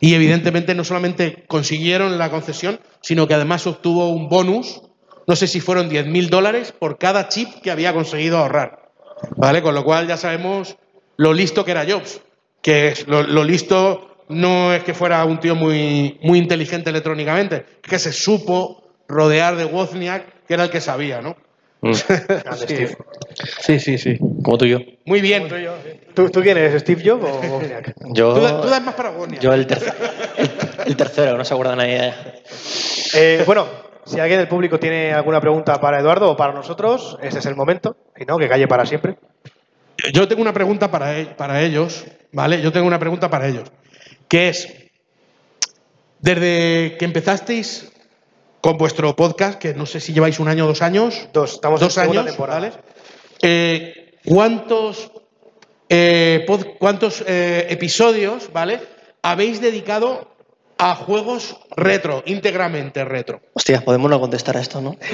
[0.00, 4.82] Y evidentemente no solamente consiguieron la concesión, sino que además obtuvo un bonus,
[5.26, 8.90] no sé si fueron 10.000 dólares por cada chip que había conseguido ahorrar.
[9.36, 9.62] ¿Vale?
[9.62, 10.76] Con lo cual ya sabemos
[11.16, 12.20] lo listo que era Jobs.
[12.60, 17.88] Que lo, lo listo no es que fuera un tío muy, muy inteligente electrónicamente, es
[17.88, 21.36] que se supo rodear de Wozniak, que era el que sabía, ¿no?
[21.82, 22.64] Grande Sí.
[22.74, 22.96] Steve.
[23.60, 24.18] Sí, sí, sí.
[24.44, 24.78] Como tú y yo.
[25.04, 25.48] Muy bien.
[25.48, 25.98] Tú, y yo, sí.
[26.14, 27.94] ¿Tú, tú quién eres, Steve Jobs o Wozniak?
[28.12, 29.42] Yo, Tú, da- tú das más para Wozniak.
[29.42, 29.94] yo el, tercer-
[30.36, 30.50] el,
[30.86, 31.98] el tercero, no se acuerda nadie.
[32.00, 32.14] de-
[33.14, 33.66] Eh, bueno,
[34.04, 37.56] si alguien del público tiene alguna pregunta para Eduardo o para nosotros, este es el
[37.56, 37.96] momento.
[38.16, 39.16] Si no, que calle para siempre.
[40.12, 42.62] Yo tengo una pregunta para, e- para ellos, ¿vale?
[42.62, 43.70] Yo tengo una pregunta para ellos,
[44.28, 44.68] que es,
[46.20, 47.90] desde que empezasteis
[48.62, 51.80] con vuestro podcast, que no sé si lleváis un año o dos años, Dos, estamos
[51.80, 52.60] dos en años, temporada.
[52.60, 52.72] ¿vale?
[53.42, 55.10] Eh, ¿Cuántos,
[55.88, 58.80] eh, pod- cuántos eh, episodios, ¿vale?
[59.22, 60.31] Habéis dedicado
[60.90, 63.40] a juegos retro, íntegramente retro.
[63.54, 64.96] Hostia, podemos no contestar a esto, ¿no?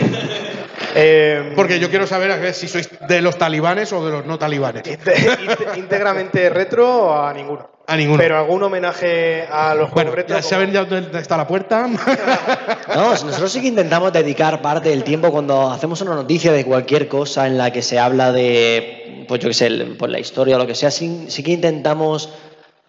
[0.95, 4.27] Eh, Porque yo quiero saber a ver si sois de los talibanes o de los
[4.27, 4.83] no talibanes.
[5.77, 7.69] íntegramente retro a ninguno.
[7.87, 8.19] A ninguno.
[8.19, 10.37] Pero algún homenaje a los Bueno, juegos retro.
[10.37, 11.87] ya saben ya dónde está la puerta.
[12.95, 17.07] No, nosotros sí que intentamos dedicar parte del tiempo cuando hacemos una noticia de cualquier
[17.07, 20.57] cosa en la que se habla de, pues yo qué sé, el- pues la historia
[20.57, 22.33] o lo que sea, sí, sí que intentamos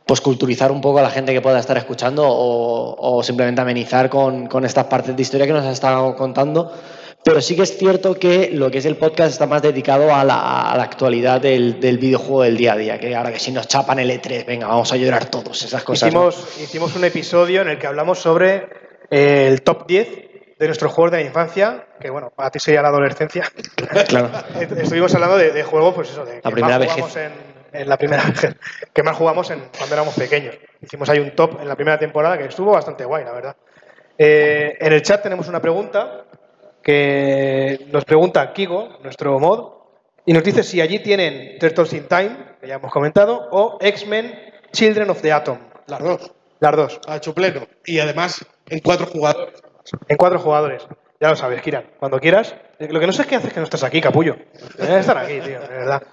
[0.09, 4.09] pues culturizar un poco a la gente que pueda estar escuchando o, o simplemente amenizar
[4.09, 6.73] con, con estas partes de historia que nos has estado contando.
[7.23, 10.23] Pero sí que es cierto que lo que es el podcast está más dedicado a
[10.23, 12.99] la, a la actualidad del, del videojuego del día a día.
[12.99, 16.11] Que ahora que si nos chapan el E3, venga, vamos a llorar todos, esas cosas.
[16.11, 16.29] ¿no?
[16.29, 18.67] hicimos, hicimos un episodio en el que hablamos sobre
[19.11, 20.07] eh, el top 10
[20.57, 23.43] de nuestros juegos de la infancia, que bueno, para ti sería la adolescencia.
[24.07, 24.31] Claro.
[24.59, 27.97] Estuvimos hablando de, de juegos, pues eso, de que primera más jugamos en, en la
[27.97, 28.23] primera
[28.93, 30.55] que más jugamos en, cuando éramos pequeños.
[30.81, 33.55] Hicimos ahí un top en la primera temporada que estuvo bastante guay, la verdad.
[34.17, 36.25] Eh, en el chat tenemos una pregunta
[36.81, 39.79] que nos pregunta Kigo, nuestro mod,
[40.25, 44.33] y nos dice si allí tienen Turtles in Time, que ya hemos comentado, o X-Men
[44.71, 45.57] Children of the Atom.
[45.87, 47.67] Las dos, Las dos, a chupleno.
[47.85, 49.61] Y además en cuatro jugadores.
[50.07, 50.85] en cuatro jugadores.
[51.19, 51.85] Ya lo sabes, Kiran.
[51.99, 52.55] Cuando quieras.
[52.79, 54.37] Lo que no sé es qué haces que no estás aquí, capullo.
[54.77, 56.03] Debes estar aquí, tío, de verdad.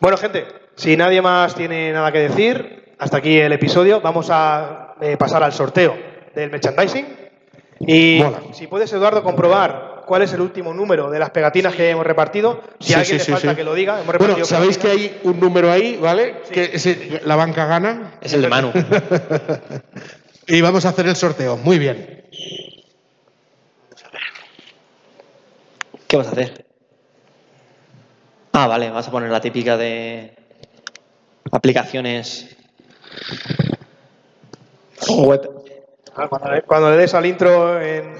[0.00, 0.46] Bueno, gente,
[0.76, 4.00] si nadie más tiene nada que decir, hasta aquí el episodio.
[4.00, 5.96] Vamos a eh, pasar al sorteo
[6.34, 7.06] del merchandising.
[7.80, 8.40] Y Mola.
[8.52, 12.60] si puedes, Eduardo, comprobar cuál es el último número de las pegatinas que hemos repartido.
[12.80, 13.56] Si Sí, a alguien sí, sí, le falta sí.
[13.56, 16.42] que lo diga, hemos Bueno, repartido sabéis que hay un número ahí, ¿vale?
[16.52, 18.14] Que ese- la banca gana.
[18.20, 18.72] Es el de Manu.
[20.50, 21.58] Y vamos a hacer el sorteo.
[21.58, 22.24] Muy bien.
[26.06, 26.64] ¿Qué vas a hacer?
[28.60, 30.34] Ah, vale, vas a poner la típica de
[31.52, 32.56] aplicaciones
[35.08, 35.48] web.
[36.28, 38.16] Cuando le, cuando le des al intro en,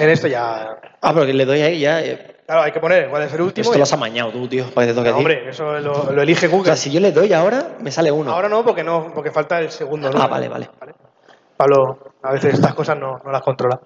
[0.00, 0.80] en esto ya...
[1.00, 2.02] Ah, pero que le doy ahí ya.
[2.02, 3.62] eh, Claro, hay que poner cuál es el último.
[3.62, 5.20] Esto y- lo has amañado tú, tío, para que te toque a No, ti.
[5.20, 6.64] hombre, eso lo, lo elige O Google.
[6.64, 8.32] sea, si yo le doy ahora, me sale uno.
[8.32, 10.10] Ahora no, porque no, porque falta el segundo.
[10.10, 10.20] ¿no?
[10.20, 10.68] Ah, vale, vale.
[11.56, 13.78] Pablo, a veces estas cosas no, no las controla.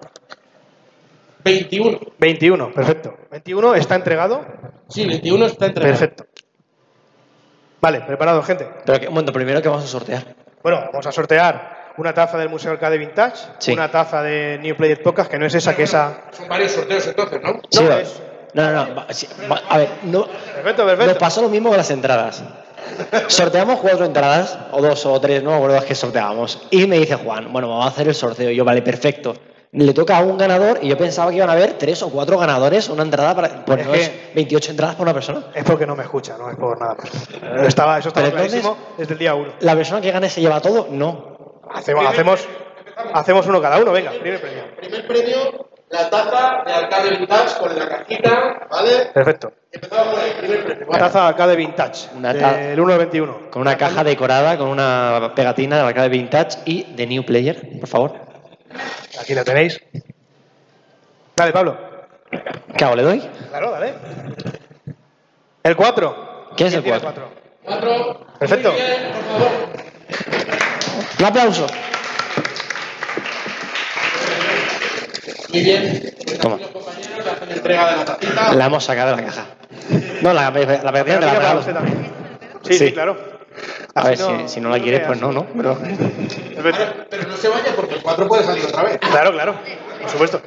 [1.44, 1.98] 21.
[2.18, 3.16] 21, perfecto.
[3.30, 4.44] 21 está entregado.
[4.88, 6.26] Sí, 21 está entre Perfecto.
[7.80, 8.68] Vale, preparado, gente.
[8.84, 10.24] Pero que, momento, primero que vamos a sortear.
[10.62, 13.72] Bueno, vamos a sortear una taza del Museo Arcade Vintage, Sí.
[13.72, 16.22] una taza de New Player Podcast, que no es esa, que esa.
[16.30, 17.60] Son varios sorteos entonces, ¿no?
[17.70, 18.22] Sí, es-
[18.54, 19.04] no, no, no.
[19.68, 21.18] a ver, no, Perfecto, nos perfecto.
[21.18, 22.44] pasó lo mismo con las entradas.
[23.28, 26.66] Sorteamos cuatro entradas, o dos o tres, no me acuerdo las que sorteábamos.
[26.70, 28.50] Y me dice Juan, bueno, vamos a hacer el sorteo.
[28.50, 29.34] Y yo, vale, perfecto.
[29.74, 32.36] Le toca a un ganador y yo pensaba que iban a haber tres o cuatro
[32.36, 33.64] ganadores, una entrada para.
[33.64, 35.44] Pues Es no que- es 28 entradas por una persona.
[35.54, 36.96] Es porque no me escucha, no es por nada.
[37.66, 39.54] Estaba, eso estaba Pero entonces- clarísimo desde el día uno.
[39.60, 41.60] La persona que gane se lleva todo, no.
[41.72, 42.46] Hacemos, hacemos,
[43.14, 44.62] hacemos uno cada uno, venga, primer premio.
[44.78, 48.90] Primer premio, la taza de Arcade Vintage con la cajita, ¿vale?
[49.14, 49.52] Perfecto.
[49.72, 50.86] Empezamos con el primer premio.
[50.98, 53.50] Taza Arcade Vintage, Una ta- del 1 al 21.
[53.50, 57.24] Con una caja decorada, con una pegatina de la cara de vintage y de New
[57.24, 58.31] Player, por favor.
[59.20, 59.80] Aquí la tenéis.
[61.36, 61.76] Dale, Pablo.
[62.76, 62.96] ¿Qué hago?
[62.96, 63.20] ¿Le doy?
[63.50, 63.94] Claro, dale.
[65.62, 66.50] El 4.
[66.56, 67.12] ¿Qué es el cuatro?
[67.64, 68.26] Cuatro.
[68.38, 68.72] Perfecto.
[68.72, 69.52] Muy bien, por favor.
[71.18, 71.66] Un aplauso.
[75.52, 76.14] Muy bien.
[76.40, 76.58] Toma.
[77.48, 78.52] Entrega de la.
[78.54, 79.46] La hemos sacado de la caja.
[80.22, 81.60] No, la, la pegatina te la Pegatina para regalo.
[81.60, 82.12] usted también.
[82.62, 82.92] Sí, sí, Sí.
[82.92, 83.16] claro.
[83.94, 85.46] A ver, si, si no la quieres, pues no, ¿no?
[85.46, 88.98] Pero, no se vaya porque el 4 puede salir otra vez.
[88.98, 89.54] Claro, claro.
[90.00, 90.42] Por supuesto.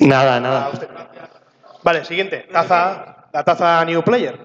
[0.00, 0.70] nada, A nada.
[0.72, 0.88] usted.
[1.82, 2.46] Vale, siguiente.
[2.50, 4.38] Taza, la taza New Player.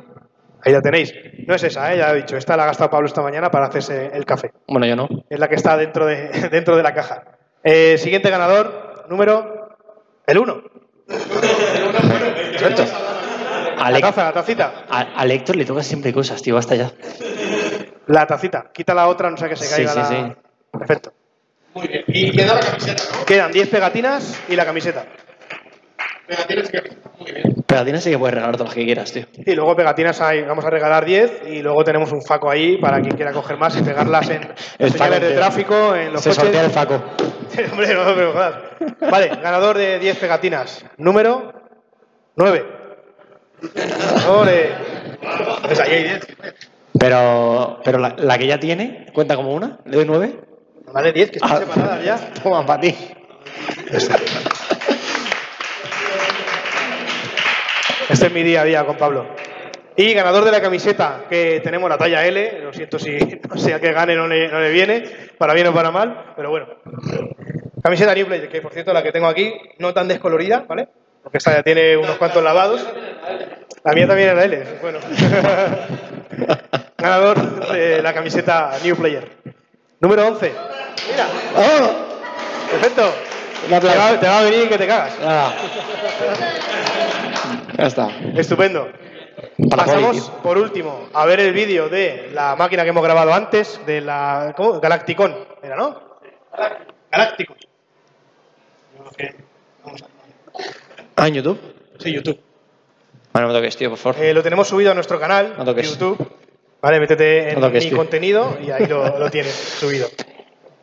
[0.63, 1.13] Ahí la tenéis.
[1.47, 1.97] No es esa, ¿eh?
[1.99, 2.35] ya he dicho.
[2.35, 4.51] Esta la ha gastado Pablo esta mañana para hacerse el café.
[4.67, 5.07] Bueno, yo no.
[5.29, 7.23] Es la que está dentro de, dentro de la caja.
[7.63, 9.77] Eh, siguiente ganador, número.
[10.25, 10.63] El 1.
[11.07, 12.83] Perfecto.
[13.79, 14.85] A, La Lec- taza, la tacita.
[14.89, 16.91] a, a Lector le toca siempre cosas, tío, basta ya.
[18.07, 18.69] La tacita.
[18.73, 20.05] Quita la otra, no sea que se Sí, caiga sí, la.
[20.05, 20.35] sí.
[20.71, 21.13] Perfecto.
[21.73, 22.03] Muy bien.
[22.07, 23.25] Y queda la camiseta, ¿no?
[23.25, 25.05] Quedan 10 pegatinas y la camiseta.
[26.27, 26.81] Pegatinas que
[27.19, 27.63] Muy bien.
[27.65, 29.25] Pegatinas sí que puedes regalar todas las que quieras, tío.
[29.45, 32.99] Y luego pegatinas hay, vamos a regalar 10 y luego tenemos un faco ahí para
[33.01, 34.41] quien quiera coger más y pegarlas en
[34.79, 36.43] faco señales de tráfico, en los Se coches.
[36.43, 36.95] sortea el faco.
[37.71, 38.55] Hombre, no me jodas.
[39.11, 40.83] Vale, ganador de 10 pegatinas.
[40.97, 41.53] Número
[42.35, 42.65] 9.
[45.63, 46.27] Pues ahí hay 10.
[46.99, 49.79] Pero, pero la, la que ya tiene, ¿cuenta como una?
[49.85, 50.35] ¿Le doy nueve?
[50.91, 51.59] Vale, 10, que están Ah.
[51.59, 52.33] separadas ya.
[52.43, 52.95] Toma, para ti.
[58.09, 59.27] Este es mi día a día con Pablo.
[59.95, 63.17] Y ganador de la camiseta, que tenemos la talla L, lo siento si
[63.49, 65.03] no sea que gane no le, no le viene,
[65.37, 66.67] para bien o para mal, pero bueno.
[67.83, 70.87] Camiseta New Player, que por cierto la que tengo aquí, no tan descolorida, ¿vale?
[71.27, 72.87] Porque esta ya tiene unos cuantos lavados.
[73.83, 74.97] La mía también era L, bueno.
[76.97, 79.29] ganador de la camiseta New Player.
[79.99, 80.53] Número 11.
[81.11, 82.69] Mira, ¡Oh!
[82.71, 83.13] perfecto.
[83.67, 85.17] Te va, te va a venir que te cagas.
[85.21, 85.53] Ah.
[87.77, 88.09] Ya está.
[88.33, 88.89] Estupendo.
[89.69, 93.81] Para Pasamos, por último, a ver el vídeo de la máquina que hemos grabado antes,
[93.85, 94.53] de la.
[94.55, 94.79] ¿Cómo?
[94.79, 96.19] Galacticon, ¿era, no?
[97.11, 97.53] Galáctico.
[101.17, 101.59] Ah, en YouTube.
[101.99, 102.39] Sí, YouTube.
[103.33, 104.23] Ah, no me toques, tío, por favor.
[104.23, 105.91] Eh, lo tenemos subido a nuestro canal No de toques.
[105.91, 106.17] YouTube.
[106.81, 107.97] Vale, métete en No toques, mi tío.
[107.97, 110.07] contenido y ahí lo, lo tienes subido.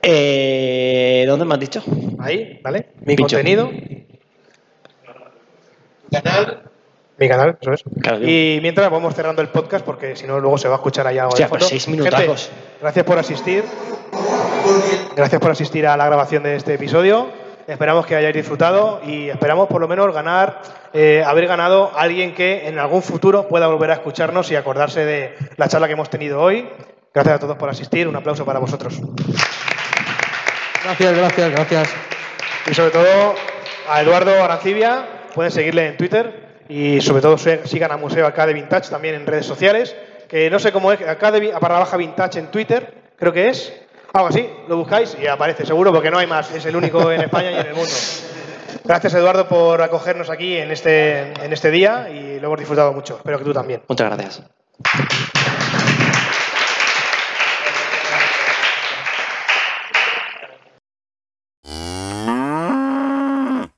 [0.02, 1.82] Eh, ¿Dónde me has dicho?
[2.18, 2.88] Ahí, ¿vale?
[3.00, 3.36] Mi Pincho.
[3.36, 3.70] contenido,
[6.12, 6.62] Canal.
[7.18, 7.82] mi canal, eso es.
[8.02, 11.06] Claro, y mientras vamos cerrando el podcast porque si no luego se va a escuchar
[11.06, 11.64] allá algo de fondo.
[11.64, 12.46] seis minutacos.
[12.48, 13.64] Gente, gracias por asistir.
[15.16, 17.28] Gracias por asistir a la grabación de este episodio.
[17.66, 20.60] Esperamos que hayáis disfrutado y esperamos por lo menos ganar,
[20.92, 25.04] eh, haber ganado a alguien que en algún futuro pueda volver a escucharnos y acordarse
[25.04, 26.68] de la charla que hemos tenido hoy.
[27.14, 28.06] Gracias a todos por asistir.
[28.06, 29.00] Un aplauso para vosotros.
[30.84, 31.94] Gracias, gracias, gracias.
[32.70, 33.34] Y sobre todo
[33.88, 38.54] a Eduardo Arancibia, pueden seguirle en Twitter y sobre todo sigan a Museo Acá de
[38.54, 39.96] Vintage también en redes sociales,
[40.28, 43.72] que no sé cómo es, Acá de barra baja Vintage en Twitter, creo que es,
[44.14, 47.22] algo así, lo buscáis y aparece seguro porque no hay más, es el único en
[47.22, 47.90] España y en el mundo.
[48.84, 53.16] Gracias Eduardo por acogernos aquí en este, en este día y lo hemos disfrutado mucho,
[53.16, 53.82] espero que tú también.
[53.88, 54.42] Muchas gracias.